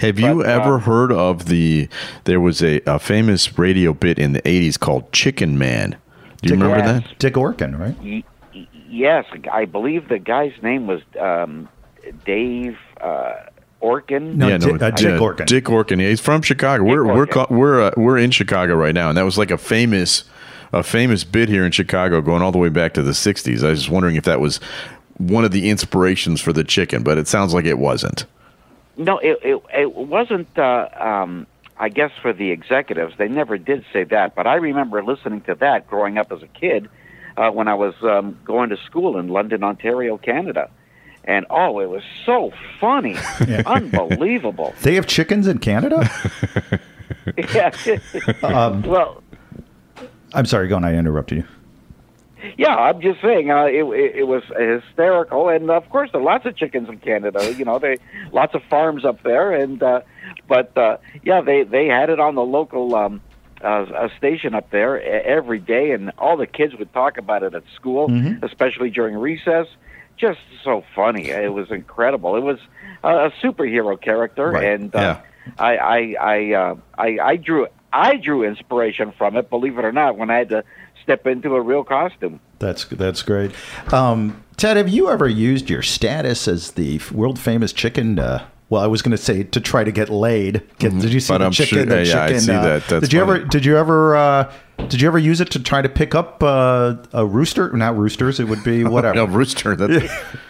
[0.00, 1.88] Have you But, uh, ever heard of the?
[2.24, 5.96] There was a, a famous radio bit in the '80s called Chicken Man.
[6.42, 7.02] Do you remember Yes.
[7.02, 7.18] that?
[7.18, 7.94] Dick Orkin, right?
[8.02, 11.68] Y- y- yes, I believe the guy's name was um,
[12.24, 13.34] Dave uh,
[13.82, 14.34] Orkin.
[14.36, 15.46] No, Dick- uh, Dick Orkin.
[15.46, 16.00] Dick Orkin.
[16.00, 16.84] Yeah, he's from Chicago.
[16.84, 19.58] we're we're ca- we're uh, we're in Chicago right now, and that was like a
[19.58, 20.24] famous
[20.72, 23.64] a famous bit here in Chicago going all the way back to the 60s.
[23.64, 24.58] I was just wondering if that was
[25.16, 28.24] one of the inspirations for the chicken, but it sounds like it wasn't.
[29.00, 30.56] No, it it, it wasn't.
[30.58, 31.46] Uh, um,
[31.78, 34.34] I guess for the executives, they never did say that.
[34.34, 36.90] But I remember listening to that growing up as a kid
[37.38, 40.70] uh, when I was um, going to school in London, Ontario, Canada.
[41.24, 43.16] And oh, it was so funny,
[43.66, 44.74] unbelievable.
[44.82, 46.08] They have chickens in Canada?
[47.36, 47.70] yeah.
[48.42, 49.22] Um, well,
[50.34, 50.84] I'm sorry, go on.
[50.84, 51.44] I interrupted you.
[52.56, 56.24] Yeah, I'm just saying uh, it, it it was hysterical, and of course there are
[56.24, 57.52] lots of chickens in Canada.
[57.54, 57.96] You know, they
[58.32, 60.00] lots of farms up there, and uh,
[60.48, 63.20] but uh, yeah, they they had it on the local um,
[63.62, 67.54] uh, a station up there every day, and all the kids would talk about it
[67.54, 68.42] at school, Mhm.
[68.42, 69.66] especially during recess.
[70.16, 71.30] Just so funny.
[71.30, 72.36] It was incredible.
[72.36, 72.58] It was
[73.02, 74.64] a, a superhero character, Right.
[74.64, 75.18] and uh,
[75.58, 79.48] I I I, uh, I I drew I drew inspiration from it.
[79.50, 80.64] Believe it or not, when I had to
[81.02, 82.40] step into a real costume.
[82.58, 83.52] That's that's great.
[83.92, 88.18] Um, Ted, have you ever used your status as the world famous chicken?
[88.18, 90.62] Uh, well, I was going to say to try to get laid.
[90.78, 91.78] Get, Did you see But the I'm chicken?
[91.78, 92.86] sure- the yeah, I see uh, that.
[92.88, 93.38] That's did you ever?
[93.40, 94.14] Did you ever?
[94.16, 94.52] Uh,
[94.88, 97.72] did you ever use it to try to pick up uh, a rooster?
[97.72, 98.38] Not roosters.
[98.40, 99.14] It would be whatever.
[99.14, 99.74] no, rooster.
[99.74, 100.10] That,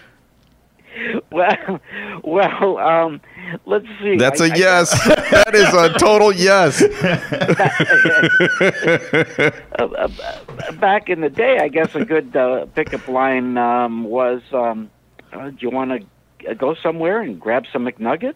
[1.32, 1.80] Well,
[2.24, 3.20] well, um,
[3.64, 4.16] let's see.
[4.16, 4.90] that's a a yes.
[5.04, 6.80] that is a total yes.
[10.80, 14.90] back in the day, I guess a good uh, pickup line um, was, um,
[15.32, 16.04] uh, "Do you want
[16.42, 18.34] to go somewhere and grab some McNuggets?"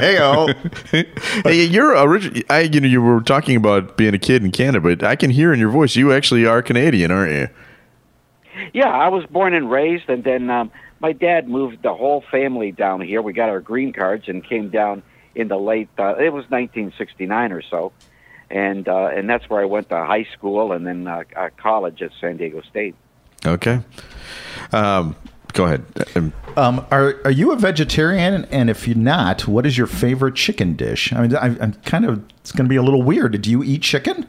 [0.00, 0.48] hey, oh.
[1.44, 2.40] hey, you're original.
[2.48, 5.28] I, you know, you were talking about being a kid in Canada, but I can
[5.28, 7.48] hear in your voice you actually are Canadian, aren't you?
[8.72, 10.70] yeah, I was born and raised, and then um,
[11.02, 13.20] my dad moved the whole family down here.
[13.20, 15.02] We got our green cards and came down
[15.34, 15.88] in the late.
[15.98, 17.92] Uh, it was 1969 or so,
[18.48, 22.00] and uh, and that's where I went to high school and then uh, uh, college
[22.02, 22.94] at San Diego State.
[23.44, 23.80] Okay.
[24.70, 25.16] Um,
[25.52, 25.84] go ahead.
[26.14, 28.44] Um, Um, are are you a vegetarian?
[28.46, 31.12] And if you're not, what is your favorite chicken dish?
[31.12, 32.22] I mean, I, I'm kind of.
[32.40, 33.40] It's going to be a little weird.
[33.40, 34.28] Do you eat chicken?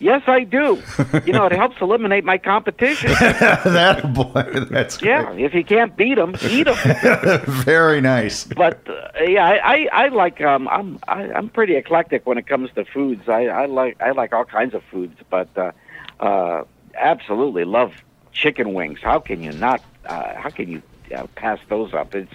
[0.00, 0.82] Yes, I do.
[1.26, 3.10] you know, it helps eliminate my competition.
[3.20, 5.10] that boy, that's great.
[5.10, 7.40] Yeah, if you can't beat them, eat them.
[7.46, 8.44] very nice.
[8.44, 12.46] but uh, yeah, I, I, I like um, I'm I, I'm pretty eclectic when it
[12.46, 13.28] comes to foods.
[13.28, 15.72] I, I like I like all kinds of foods, but uh,
[16.18, 17.92] uh, absolutely love
[18.32, 19.00] chicken wings.
[19.02, 19.82] How can you not?
[20.06, 20.82] Uh, how can you
[21.14, 22.14] uh, pass those up?
[22.14, 22.32] It's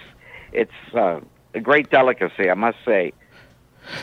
[0.52, 1.20] it's uh,
[1.52, 3.12] a great delicacy, I must say.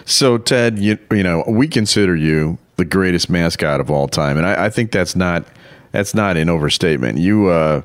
[0.05, 4.45] So, Ted, you, you know, we consider you the greatest mascot of all time, and
[4.45, 5.45] I, I think that's not
[5.91, 7.19] that's not an overstatement.
[7.19, 7.81] You uh,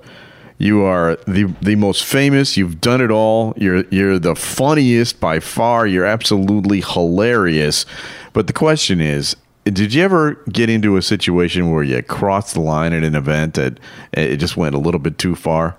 [0.58, 2.56] you are the the most famous.
[2.56, 3.54] You've done it all.
[3.56, 5.86] You're you're the funniest by far.
[5.86, 7.86] You're absolutely hilarious.
[8.32, 9.36] But the question is.
[9.64, 13.52] Did you ever get into a situation where you crossed the line at an event
[13.54, 13.78] that
[14.14, 15.76] it just went a little bit too far?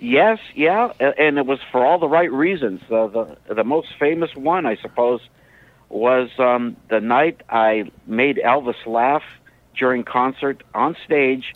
[0.00, 2.80] Yes, yeah, and it was for all the right reasons.
[2.90, 5.20] Uh, the the most famous one, I suppose,
[5.90, 9.24] was um, the night I made Elvis laugh
[9.76, 11.54] during concert on stage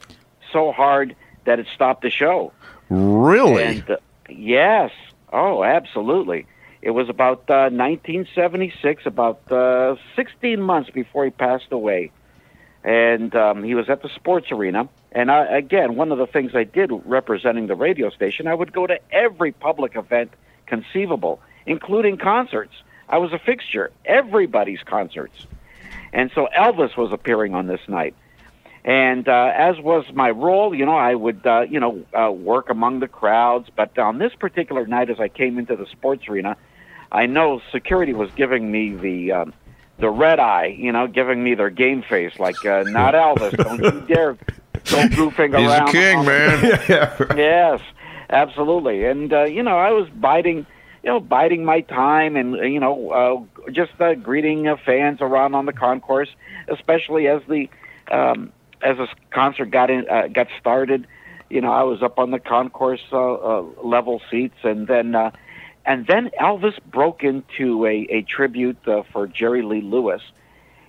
[0.53, 2.53] so hard that it stopped the show.
[2.91, 3.63] Really?
[3.63, 3.97] And uh,
[4.29, 4.91] yes,
[5.33, 6.47] oh, absolutely.
[6.83, 12.11] It was about uh, 1976, about uh, 16 months before he passed away,
[12.83, 14.89] and um, he was at the sports arena.
[15.11, 18.73] And I, again, one of the things I did representing the radio station, I would
[18.73, 20.33] go to every public event
[20.67, 22.75] conceivable, including concerts.
[23.09, 25.47] I was a fixture, everybody's concerts.
[26.13, 28.15] And so Elvis was appearing on this night.
[28.85, 32.69] And uh, as was my role, you know, I would, uh, you know, uh, work
[32.69, 33.69] among the crowds.
[33.75, 36.57] But on this particular night, as I came into the sports arena,
[37.11, 39.55] I know security was giving me the um,
[39.99, 43.81] the red eye, you know, giving me their game face, like, uh, not Elvis, don't
[43.83, 44.37] you dare
[44.85, 45.89] don't go goofing He's around.
[45.89, 47.37] a king, on the- man.
[47.39, 47.81] yes,
[48.29, 49.05] absolutely.
[49.05, 50.67] And uh, you know, I was biding,
[51.05, 53.11] you know, biding my time, and uh, you know,
[53.67, 56.31] uh, just uh, greeting uh, fans around on the concourse,
[56.67, 57.69] especially as the
[58.11, 61.07] um, as the concert got in, uh, got started.
[61.51, 65.33] You know, I was up on the concourse uh, uh, level seats, and then uh,
[65.85, 70.23] and then Elvis broke into a, a tribute uh, for Jerry Lee Lewis.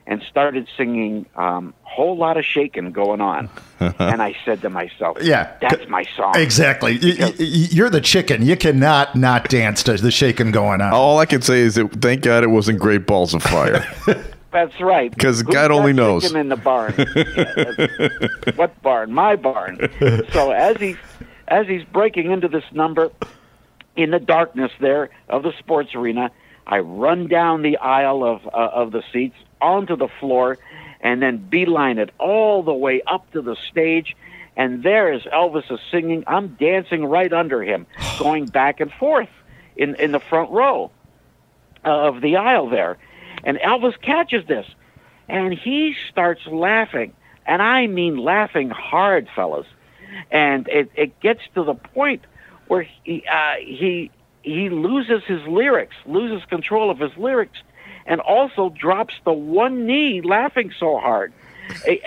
[0.07, 5.17] And started singing um, "Whole Lot of Shaking" going on, and I said to myself,
[5.19, 5.51] Yeah.
[5.59, 6.99] that's my song." Exactly.
[7.01, 8.45] Y- y- y- You're the chicken.
[8.45, 10.93] You cannot not dance to the shaking going on.
[10.93, 13.83] All I can say is that thank God it wasn't Great Balls of Fire.
[14.51, 16.21] That's right because God only knows.
[16.23, 16.93] chicken in the barn.
[17.35, 19.11] Yeah, what barn?
[19.11, 19.89] My barn.
[20.31, 20.97] So as he's
[21.47, 23.11] as he's breaking into this number
[23.95, 26.29] in the darkness there of the sports arena,
[26.67, 29.35] I run down the aisle of uh, of the seats
[29.65, 30.57] onto the floor,
[31.01, 34.15] and then beeline it all the way up to the stage.
[34.55, 36.23] And there is Elvis is singing.
[36.27, 37.87] I'm dancing right under him,
[38.19, 39.29] going back and forth
[39.75, 40.91] in, in the front row
[41.83, 42.97] of the aisle there.
[43.43, 44.65] And Elvis catches this,
[45.27, 47.13] and he starts laughing.
[47.45, 49.67] And I mean laughing hard, fellas.
[50.31, 52.23] And it, it gets to the point
[52.67, 54.09] where he, uh, he,
[54.41, 57.59] he loses his lyrics, loses control of his lyrics,
[58.05, 61.33] and also drops the one knee laughing so hard.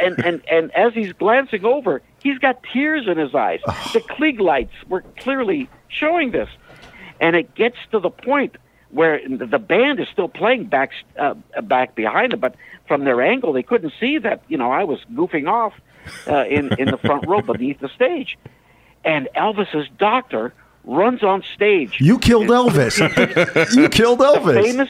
[0.00, 3.60] And, and, and as he's glancing over, he's got tears in his eyes.
[3.92, 6.48] The Klieg lights were clearly showing this.
[7.20, 8.56] And it gets to the point
[8.90, 12.54] where the band is still playing back uh, back behind them, but
[12.86, 15.74] from their angle they couldn't see that you know I was goofing off
[16.26, 18.38] uh, in in the front row beneath the stage,
[19.04, 22.00] and Elvis's doctor runs on stage.
[22.00, 22.98] You killed Elvis.
[23.76, 24.54] you killed Elvis.
[24.54, 24.88] The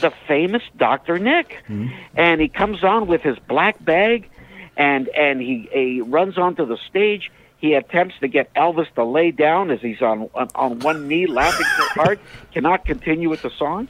[0.00, 1.62] the famous Doctor Nick,
[2.14, 4.28] and he comes on with his black bag,
[4.76, 7.30] and and he, he runs onto the stage.
[7.58, 11.26] He attempts to get Elvis to lay down as he's on on, on one knee,
[11.26, 12.20] laughing so hard,
[12.52, 13.88] cannot continue with the song.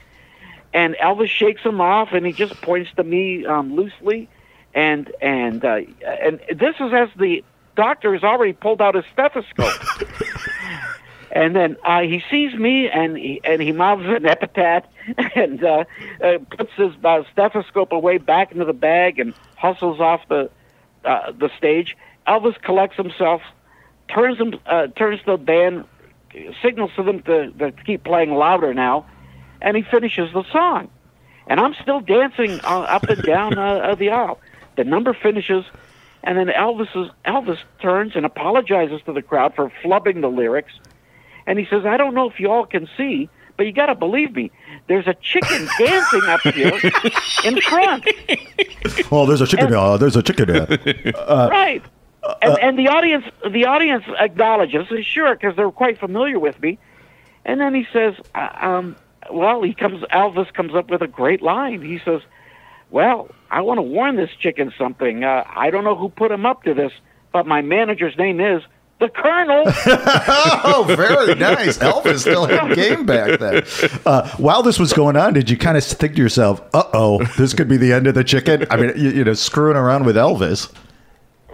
[0.73, 4.29] And Elvis shakes him off, and he just points to me um, loosely,
[4.75, 7.43] and and uh, and this is as the
[7.75, 9.73] doctor has already pulled out his stethoscope.
[11.37, 14.91] And then uh, he sees me, and he and he mouths an epithet,
[15.35, 15.85] and uh,
[16.25, 20.49] uh, puts his uh, stethoscope away back into the bag, and hustles off the
[21.05, 21.95] uh, the stage.
[22.27, 23.43] Elvis collects himself,
[24.09, 25.85] turns him uh, turns to the band,
[26.63, 29.05] signals to them to, to keep playing louder now,
[29.61, 30.89] and he finishes the song.
[31.49, 34.41] And I'm still dancing uh, up and down uh, the aisle.
[34.77, 35.67] The number finishes,
[36.25, 40.73] and then Elvis is, Elvis turns and apologizes to the crowd for flubbing the lyrics
[41.47, 43.95] and he says, I don't know if you all can see, but you got to
[43.95, 44.51] believe me.
[44.89, 46.73] There's a chicken dancing up here
[47.45, 48.07] in front.
[49.11, 49.73] Oh, there's a chicken.
[49.73, 51.13] Uh, there's a chicken there.
[51.29, 51.83] right.
[52.43, 56.79] And, and the audience, the audience acknowledges, sure, because they're quite familiar with me.
[57.45, 58.97] And then he says, uh, um,
[59.31, 60.03] well, he comes.
[60.05, 61.83] Elvis comes up with a great line.
[61.83, 62.21] He says,
[62.91, 65.25] "Well, I want to warn this chicken something.
[65.25, 66.93] Uh, I don't know who put him up to this,
[67.33, 68.63] but my manager's name is
[68.99, 69.65] the Colonel."
[70.65, 71.79] oh, very nice.
[71.79, 73.65] Elvis still had game back then.
[74.05, 77.25] Uh, while this was going on, did you kind of think to yourself, "Uh oh,
[77.37, 78.67] this could be the end of the chicken"?
[78.71, 80.73] I mean, you, you know, screwing around with Elvis.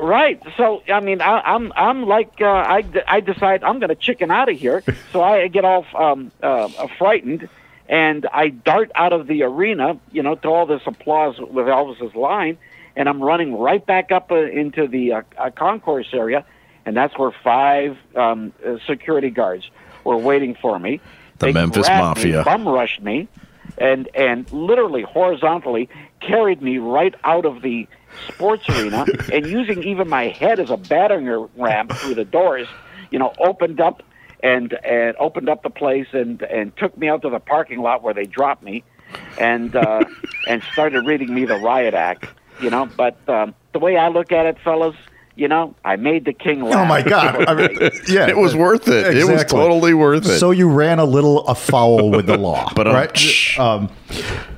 [0.03, 0.43] Right.
[0.57, 4.33] So I mean, I, I'm I'm like uh, I I decide I'm going to chicken
[4.33, 4.83] out of here.
[5.13, 7.49] So I get all um, uh, frightened,
[7.89, 9.99] and I dart out of the arena.
[10.11, 12.59] You know, to all this applause with Elvis's line,
[12.97, 16.45] and I'm running right back up uh, into the uh, uh, concourse area,
[16.85, 19.71] and that's where five um, uh, security guards
[20.05, 21.01] were waiting for me.
[21.39, 22.45] The They Memphis grabbed me, Mafia.
[22.45, 23.29] bum rushed me,
[23.79, 25.89] and and literally horizontally
[26.21, 27.89] carried me right out of the
[28.29, 32.69] sports arena, and using even my head as a battering ram through the doors,
[33.11, 34.03] you know, opened up
[34.43, 38.03] and and opened up the place and and took me out to the parking lot
[38.03, 38.85] where they dropped me,
[39.39, 40.05] and uh,
[40.49, 42.27] and started reading me the riot act,
[42.61, 42.87] you know.
[42.97, 44.97] But um, the way I look at it, fellas.
[45.35, 46.77] You know, I made the king laugh.
[46.77, 47.49] Oh my God!
[47.49, 47.71] I mean,
[48.09, 49.17] yeah, It was worth it.
[49.17, 50.39] It was totally worth it.
[50.39, 53.59] So you ran a little afoul with the law, But, um, right?
[53.59, 53.91] Um,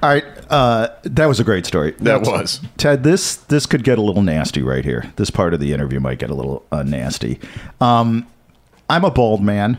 [0.02, 1.92] all right, uh, that was a great story.
[2.00, 2.60] That was.
[2.76, 3.04] Ted.
[3.04, 5.12] This this could get a little nasty right here.
[5.14, 7.38] This part of the interview might get a little uh, nasty.
[7.80, 8.26] Um,
[8.90, 9.78] I'm a bald man,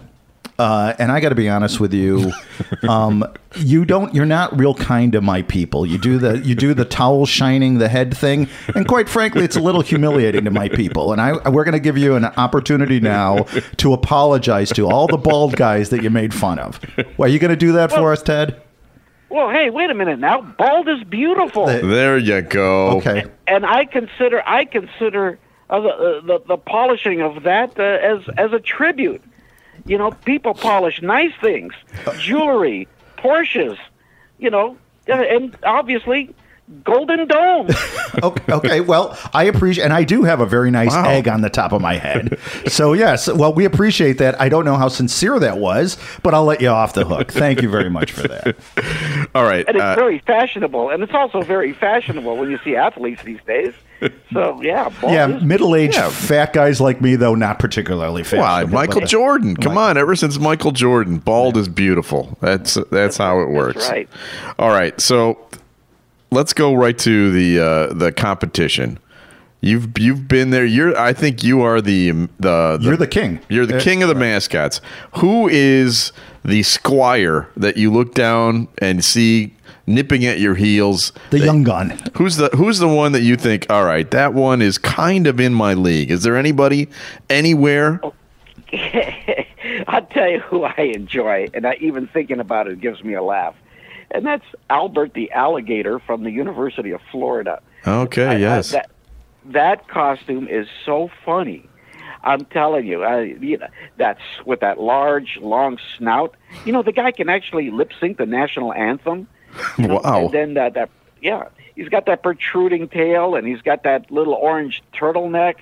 [0.58, 2.32] uh, and I got to be honest with you.
[2.88, 4.13] Um, you don't.
[4.13, 5.86] You're not real kind to my people.
[5.86, 9.56] You do the you do the towel shining the head thing, and quite frankly, it's
[9.56, 11.12] a little humiliating to my people.
[11.12, 13.44] And I we're going to give you an opportunity now
[13.78, 16.80] to apologize to all the bald guys that you made fun of.
[17.18, 18.62] Well, are you going to do that for us, Ted?
[19.30, 20.41] Well, hey, wait a minute now.
[20.41, 21.65] Bald is beautiful.
[21.65, 22.98] there you go.
[22.98, 23.26] Okay.
[23.48, 25.39] and I consider I consider
[25.70, 29.24] uh, the, uh, the the polishing of that uh, as as a tribute.
[29.86, 31.74] You know, people polish nice things,
[32.19, 33.78] jewelry, Porsches.
[34.39, 36.34] You know, uh, and obviously,
[36.84, 37.67] Golden Dome.
[38.23, 38.80] Okay, okay.
[38.80, 41.10] Well, I appreciate, and I do have a very nice Wow.
[41.10, 42.39] egg on the top of my head.
[42.67, 44.39] So yes, well, we appreciate that.
[44.39, 47.34] I don't know how sincere that was, but I'll let you off the hook.
[47.34, 48.55] Thank you very much for that.
[49.36, 49.66] All right.
[49.68, 53.41] and it's uh, very fashionable, and it's also very fashionable when you see athletes these
[53.45, 53.74] days.
[54.32, 56.09] So yeah, Yeah, middle-aged Yeah.
[56.09, 58.74] fat guys like me, though, not particularly Why, fashionable.
[58.74, 59.57] Michael but- Jordan?
[59.57, 59.97] Come on!
[59.97, 62.38] Ever since Michael Jordan, bald is beautiful.
[62.39, 63.89] That's that's how it works.
[63.89, 64.07] right.
[64.57, 65.38] All right, so
[66.36, 68.99] let's go right to the uh, the competition.
[69.61, 70.65] You've you've been there.
[70.65, 70.95] You're.
[70.97, 73.39] I think you are the the, the You're the king.
[73.49, 74.79] You're the Uh, king of the mascots.
[75.17, 76.11] Who is
[76.43, 79.55] the squire that you look down and see
[79.88, 81.13] nipping at your heels?
[81.31, 81.97] The That- young gun.
[82.17, 83.65] Who's the Who's the one that you think?
[83.71, 86.11] All right, that one is kind of in my league.
[86.11, 86.88] Is there anybody
[87.27, 88.01] anywhere?
[89.88, 93.23] I'll tell you who I enjoy, and I, even thinking about it gives me a
[93.23, 93.55] laugh,
[94.16, 97.61] and that's Albert the alligator from the University of Florida.
[97.86, 98.72] Okay, I- I- yes.
[98.72, 98.89] that
[99.45, 101.68] that costume is so funny.
[102.24, 106.34] I'm telling you, I, you know, that's with that large, long snout.
[106.66, 109.28] You know, the guy can actually lip sync the national anthem.
[109.78, 110.26] you know, Wow.
[110.26, 110.89] And then that, that,
[111.22, 115.57] yeah, he's got that protruding tail, and he's got that little orange turtleneck.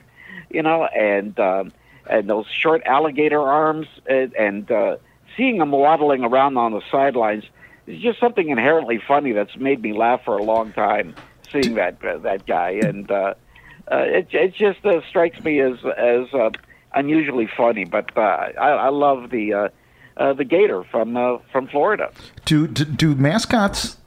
[0.49, 1.73] You know, and um,
[2.09, 4.97] and those short alligator arms, and, and uh,
[5.35, 7.43] seeing him waddling around on the sidelines
[7.87, 11.15] is just something inherently funny that's made me laugh for a long time.
[11.51, 13.35] Seeing that uh, that guy, and uh,
[13.91, 16.49] uh, it it just uh, strikes me as as uh,
[16.95, 17.85] unusually funny.
[17.85, 19.69] But uh, I, I love the uh,
[20.17, 22.11] uh, the gator from uh, from Florida.
[22.45, 23.97] Do, do do mascots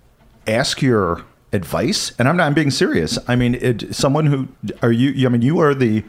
[0.46, 2.12] ask your advice?
[2.18, 3.18] And I'm not I'm being serious.
[3.28, 4.48] I mean, it, someone who
[4.82, 5.26] are you?
[5.26, 6.02] I mean, you are the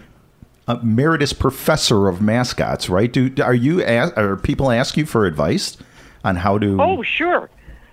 [0.67, 3.11] uh, emeritus professor of mascots, right?
[3.11, 3.83] Do are you?
[3.83, 5.77] Are people ask you for advice
[6.23, 6.81] on how to?
[6.81, 7.49] Oh, sure.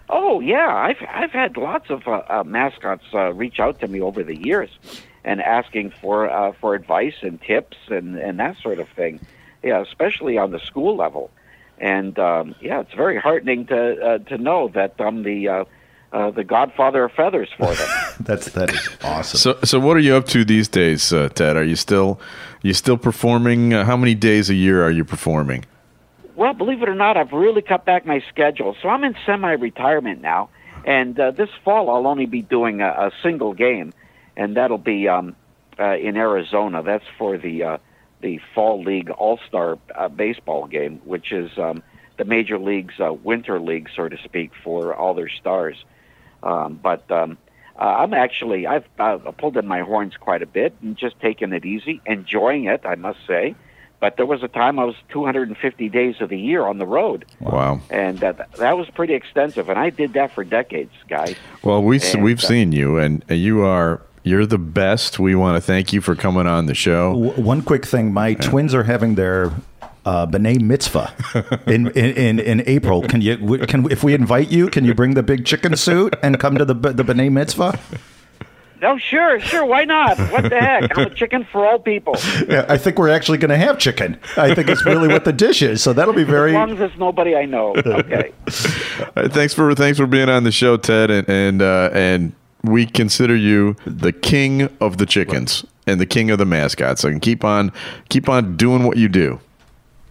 [0.09, 0.75] Oh, yeah.
[0.75, 4.37] I've I've had lots of uh, uh, mascots uh, reach out to me over the
[4.37, 4.71] years,
[5.25, 9.21] and asking for uh, for advice and tips and and that sort of thing.
[9.63, 11.31] Yeah, especially on the school level.
[11.79, 15.65] And um, yeah, it's very heartening to uh, to know that I'm the uh,
[16.15, 17.89] uh, the godfather of feathers for them.
[18.21, 19.39] That's that is awesome.
[19.39, 21.57] So, so what are you up to these days, uh, Ted?
[21.57, 22.21] Are you still,
[22.63, 23.75] you still performing?
[23.75, 25.65] Uh, how many days a year are you performing?
[26.37, 28.77] Well, believe it or not, I've really cut back my schedule.
[28.83, 30.51] So I'm in semi-retirement now,
[30.85, 33.93] and uh, this fall I'll only be doing a, a single game,
[34.37, 35.37] and that'll be um,
[35.79, 36.83] uh, in Arizona.
[36.83, 37.79] That's for the uh,
[38.21, 41.83] the Fall League All-Star uh, baseball game, which is um,
[42.17, 45.77] the major league's uh, winter league, so to speak, for all their stars.
[46.43, 47.39] Um, but um,
[47.79, 51.53] uh, I'm actually I've uh, pulled in my horns quite a bit and just taking
[51.53, 53.55] it easy, enjoying it, I must say.
[54.05, 57.25] But there was a time I was 250 days of the year on the road,
[57.41, 57.81] Wow.
[57.89, 59.71] and that that was pretty extensive.
[59.71, 61.37] And I did that for decades, guys.
[61.63, 65.19] Well, we And, we've uh, seen you, and you are you're the best.
[65.19, 67.15] We want to thank you for coming on the show.
[67.15, 69.53] W- One quick thing: my twins are having their
[70.05, 71.09] uh, b'nai mitzvah
[71.67, 73.01] in, in, in, in April.
[73.09, 74.69] Can you can if we invite you?
[74.69, 77.79] Can you bring the big chicken suit and come to the b- the b'nai mitzvah?
[78.85, 79.65] Oh, sure, sure.
[79.65, 80.19] Why not?
[80.31, 80.97] What the heck?
[80.97, 82.15] I'm a chicken for all people.
[82.49, 84.19] Yeah, I think we're actually going to have chicken.
[84.37, 85.83] I think it's really what the dish is.
[85.83, 86.53] So that'll be As very.
[86.53, 87.75] long as it's nobody I know.
[87.85, 88.33] Okay.
[89.17, 92.33] Uh, thanks for thanks for being on the show, Ted, and and uh, and
[92.63, 97.01] we consider you the king of the chickens and the king of the mascots.
[97.03, 97.73] So can keep on
[98.09, 99.41] keep on doing what you do.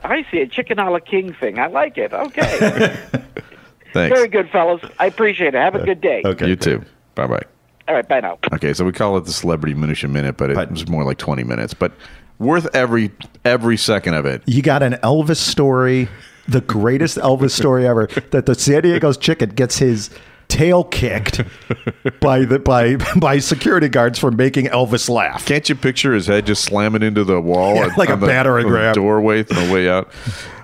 [0.04, 1.60] I see a chicken a la king thing.
[1.60, 2.14] I like it.
[2.14, 2.98] Okay.
[3.94, 4.16] Thanks.
[4.18, 4.82] Very good, fellas.
[5.00, 5.60] I appreciate it.
[5.60, 6.24] Have a good day.
[6.26, 6.48] Okay.
[6.48, 6.84] You too.
[7.16, 7.44] Bye bye.
[7.88, 8.08] All right.
[8.08, 8.38] Bye now.
[8.54, 11.18] Okay, so we call it the celebrity minutia minute, but it But- was more like
[11.18, 11.92] twenty minutes, but
[12.40, 13.12] worth every
[13.46, 14.42] every second of it.
[14.46, 16.08] You got an Elvis story,
[16.48, 18.08] the greatest Elvis story ever.
[18.32, 20.10] That the San Diego's chicken gets his
[20.50, 21.42] tail kicked
[22.20, 25.46] by the by by security guards for making Elvis laugh.
[25.46, 28.28] Can't you picture his head just slamming into the wall, Yeah, on- like a the,
[28.28, 28.94] battering the ram.
[28.94, 30.10] doorway on the way out?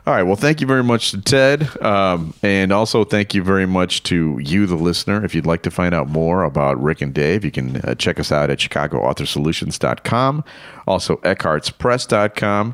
[0.10, 0.24] All right.
[0.24, 4.40] Well, thank you very much to Ted, um, and also thank you very much to
[4.42, 5.24] you, the listener.
[5.24, 8.20] If you'd like to find out more about Rick and Dave, you can uh, check
[8.20, 10.44] us out at ChicagoAuthorSolutions.com,
[10.88, 12.74] also EckhartzPress.com.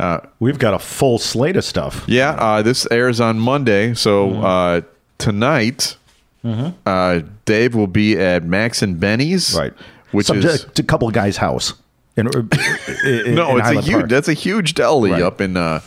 [0.00, 2.02] Uh, We've got a full slate of stuff.
[2.08, 4.44] yeah, uh, this airs on Monday, so Mm-hmm.
[4.44, 4.80] uh,
[5.18, 5.96] tonight,
[6.44, 9.72] uh, Dave will be at Max and Benny's, Right.
[10.10, 11.74] Which Some, is a couple of guys' house.
[12.16, 12.50] In, in-
[13.04, 13.92] in no, it's a huge.
[13.94, 14.08] Park.
[14.08, 15.22] That's a huge deli Right.
[15.22, 15.56] up in.
[15.56, 15.78] Uh,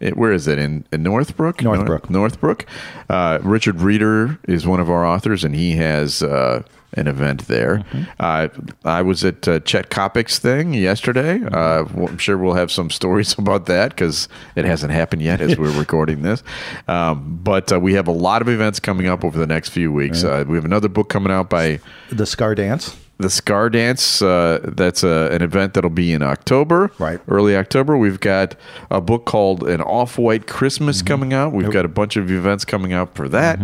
[0.00, 1.62] it, where is it in, in Northbrook?
[1.62, 2.10] Northbrook.
[2.10, 2.66] Nor- Northbrook.
[3.08, 6.62] Uh, Richard Reeder is one of our authors, and he has uh,
[6.94, 7.78] an event there.
[7.78, 8.02] Mm-hmm.
[8.18, 8.48] Uh,
[8.84, 11.38] I was at uh, Chet Coppock's thing yesterday.
[11.38, 12.02] Mm-hmm.
[12.02, 15.58] Uh, I'm sure we'll have some stories about that because it hasn't happened yet as
[15.58, 16.42] we're recording this.
[16.86, 19.92] Um, but uh, we have a lot of events coming up over the next few
[19.92, 20.24] weeks.
[20.24, 21.80] Uh, we have another book coming out by
[22.10, 22.96] the Scar Dance.
[23.18, 24.22] The Scar Dance.
[24.22, 27.20] Uh, that's uh, an event that'll be in October, Right.
[27.28, 27.96] Early October.
[27.98, 28.54] We've got
[28.90, 31.52] a book called An Off White Christmas coming out.
[31.52, 33.58] We've got a bunch of events coming out for that.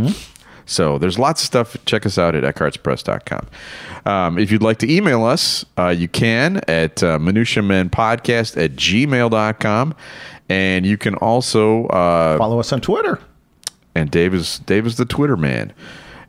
[0.66, 1.76] So there's lots of stuff.
[1.84, 3.46] Check us out at EckhartzPress.com.
[4.06, 9.94] Um, if you'd like to email us, uh, you can at uh, minutiamenpodcast at gmail.com.
[10.48, 13.18] And you can also uh, Follow us on Twitter.
[13.94, 15.72] and Dave is Dave is the Twitter man.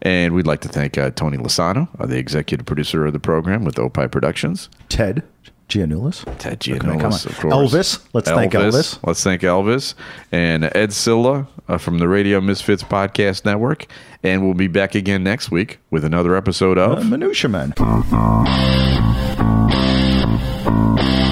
[0.02, 3.64] And we'd like to thank uh, Tony Lossano, uh, the executive producer of the program
[3.64, 4.70] with Opie Productions.
[4.90, 5.24] Ted
[5.70, 6.24] Giannoulis.
[6.38, 7.54] Ted Come Giannoulis, of course.
[7.74, 8.06] Elvis.
[8.14, 9.00] Let's thank Elvis.
[9.06, 9.96] Let's thank Elvis
[10.32, 13.88] and Ed Zilla uh, from the Radio Misfits Podcast Network.
[14.22, 17.74] And we'll be back again next week with another episode Uh, of Minutia Men.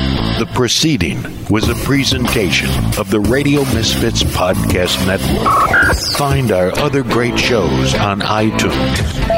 [0.43, 2.69] The proceeding was a presentation
[2.99, 5.95] of the Radio Misfits Podcast Network.
[6.17, 8.97] Find our other great shows on iTunes,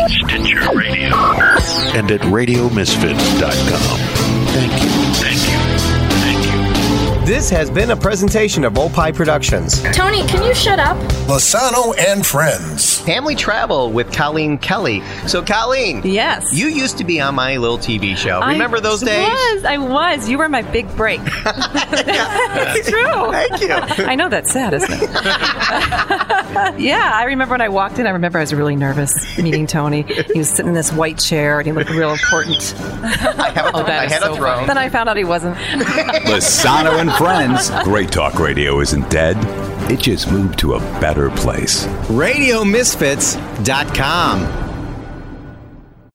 [0.09, 1.15] Stitcher Radio,
[1.95, 3.99] and at RadioMisfits.com.
[4.47, 4.89] Thank you.
[5.21, 5.64] Thank you.
[7.25, 7.35] Thank you.
[7.35, 9.81] This has been a presentation of Opie Productions.
[9.93, 10.95] Tony, can you shut up?
[11.27, 12.99] Lossano and Friends.
[13.01, 15.01] Family Travel with Colleen Kelly.
[15.27, 16.01] So, Colleen.
[16.03, 16.53] Yes.
[16.53, 18.41] You used to be on my little TV show.
[18.45, 19.27] Remember those days?
[19.27, 20.29] I was, I was.
[20.29, 21.21] You were my big break.
[22.77, 23.31] It's true.
[23.31, 24.05] Thank you.
[24.05, 25.01] I know that's sad, isn't it?
[26.79, 28.07] yeah, I remember when I walked in.
[28.07, 30.01] I remember I was really nervous meeting Tony.
[30.03, 32.75] He was sitting in this white chair and he looked real important.
[33.03, 34.55] I, have a, Oh, that I had so a throne.
[34.55, 34.67] funny.
[34.67, 35.55] Then I found out he wasn't.
[35.57, 37.69] Lossano and Friends.
[37.83, 39.37] Great Talk Radio isn't dead.
[39.89, 41.85] It just moved to a better place.
[42.07, 44.64] RadioMisfits.com.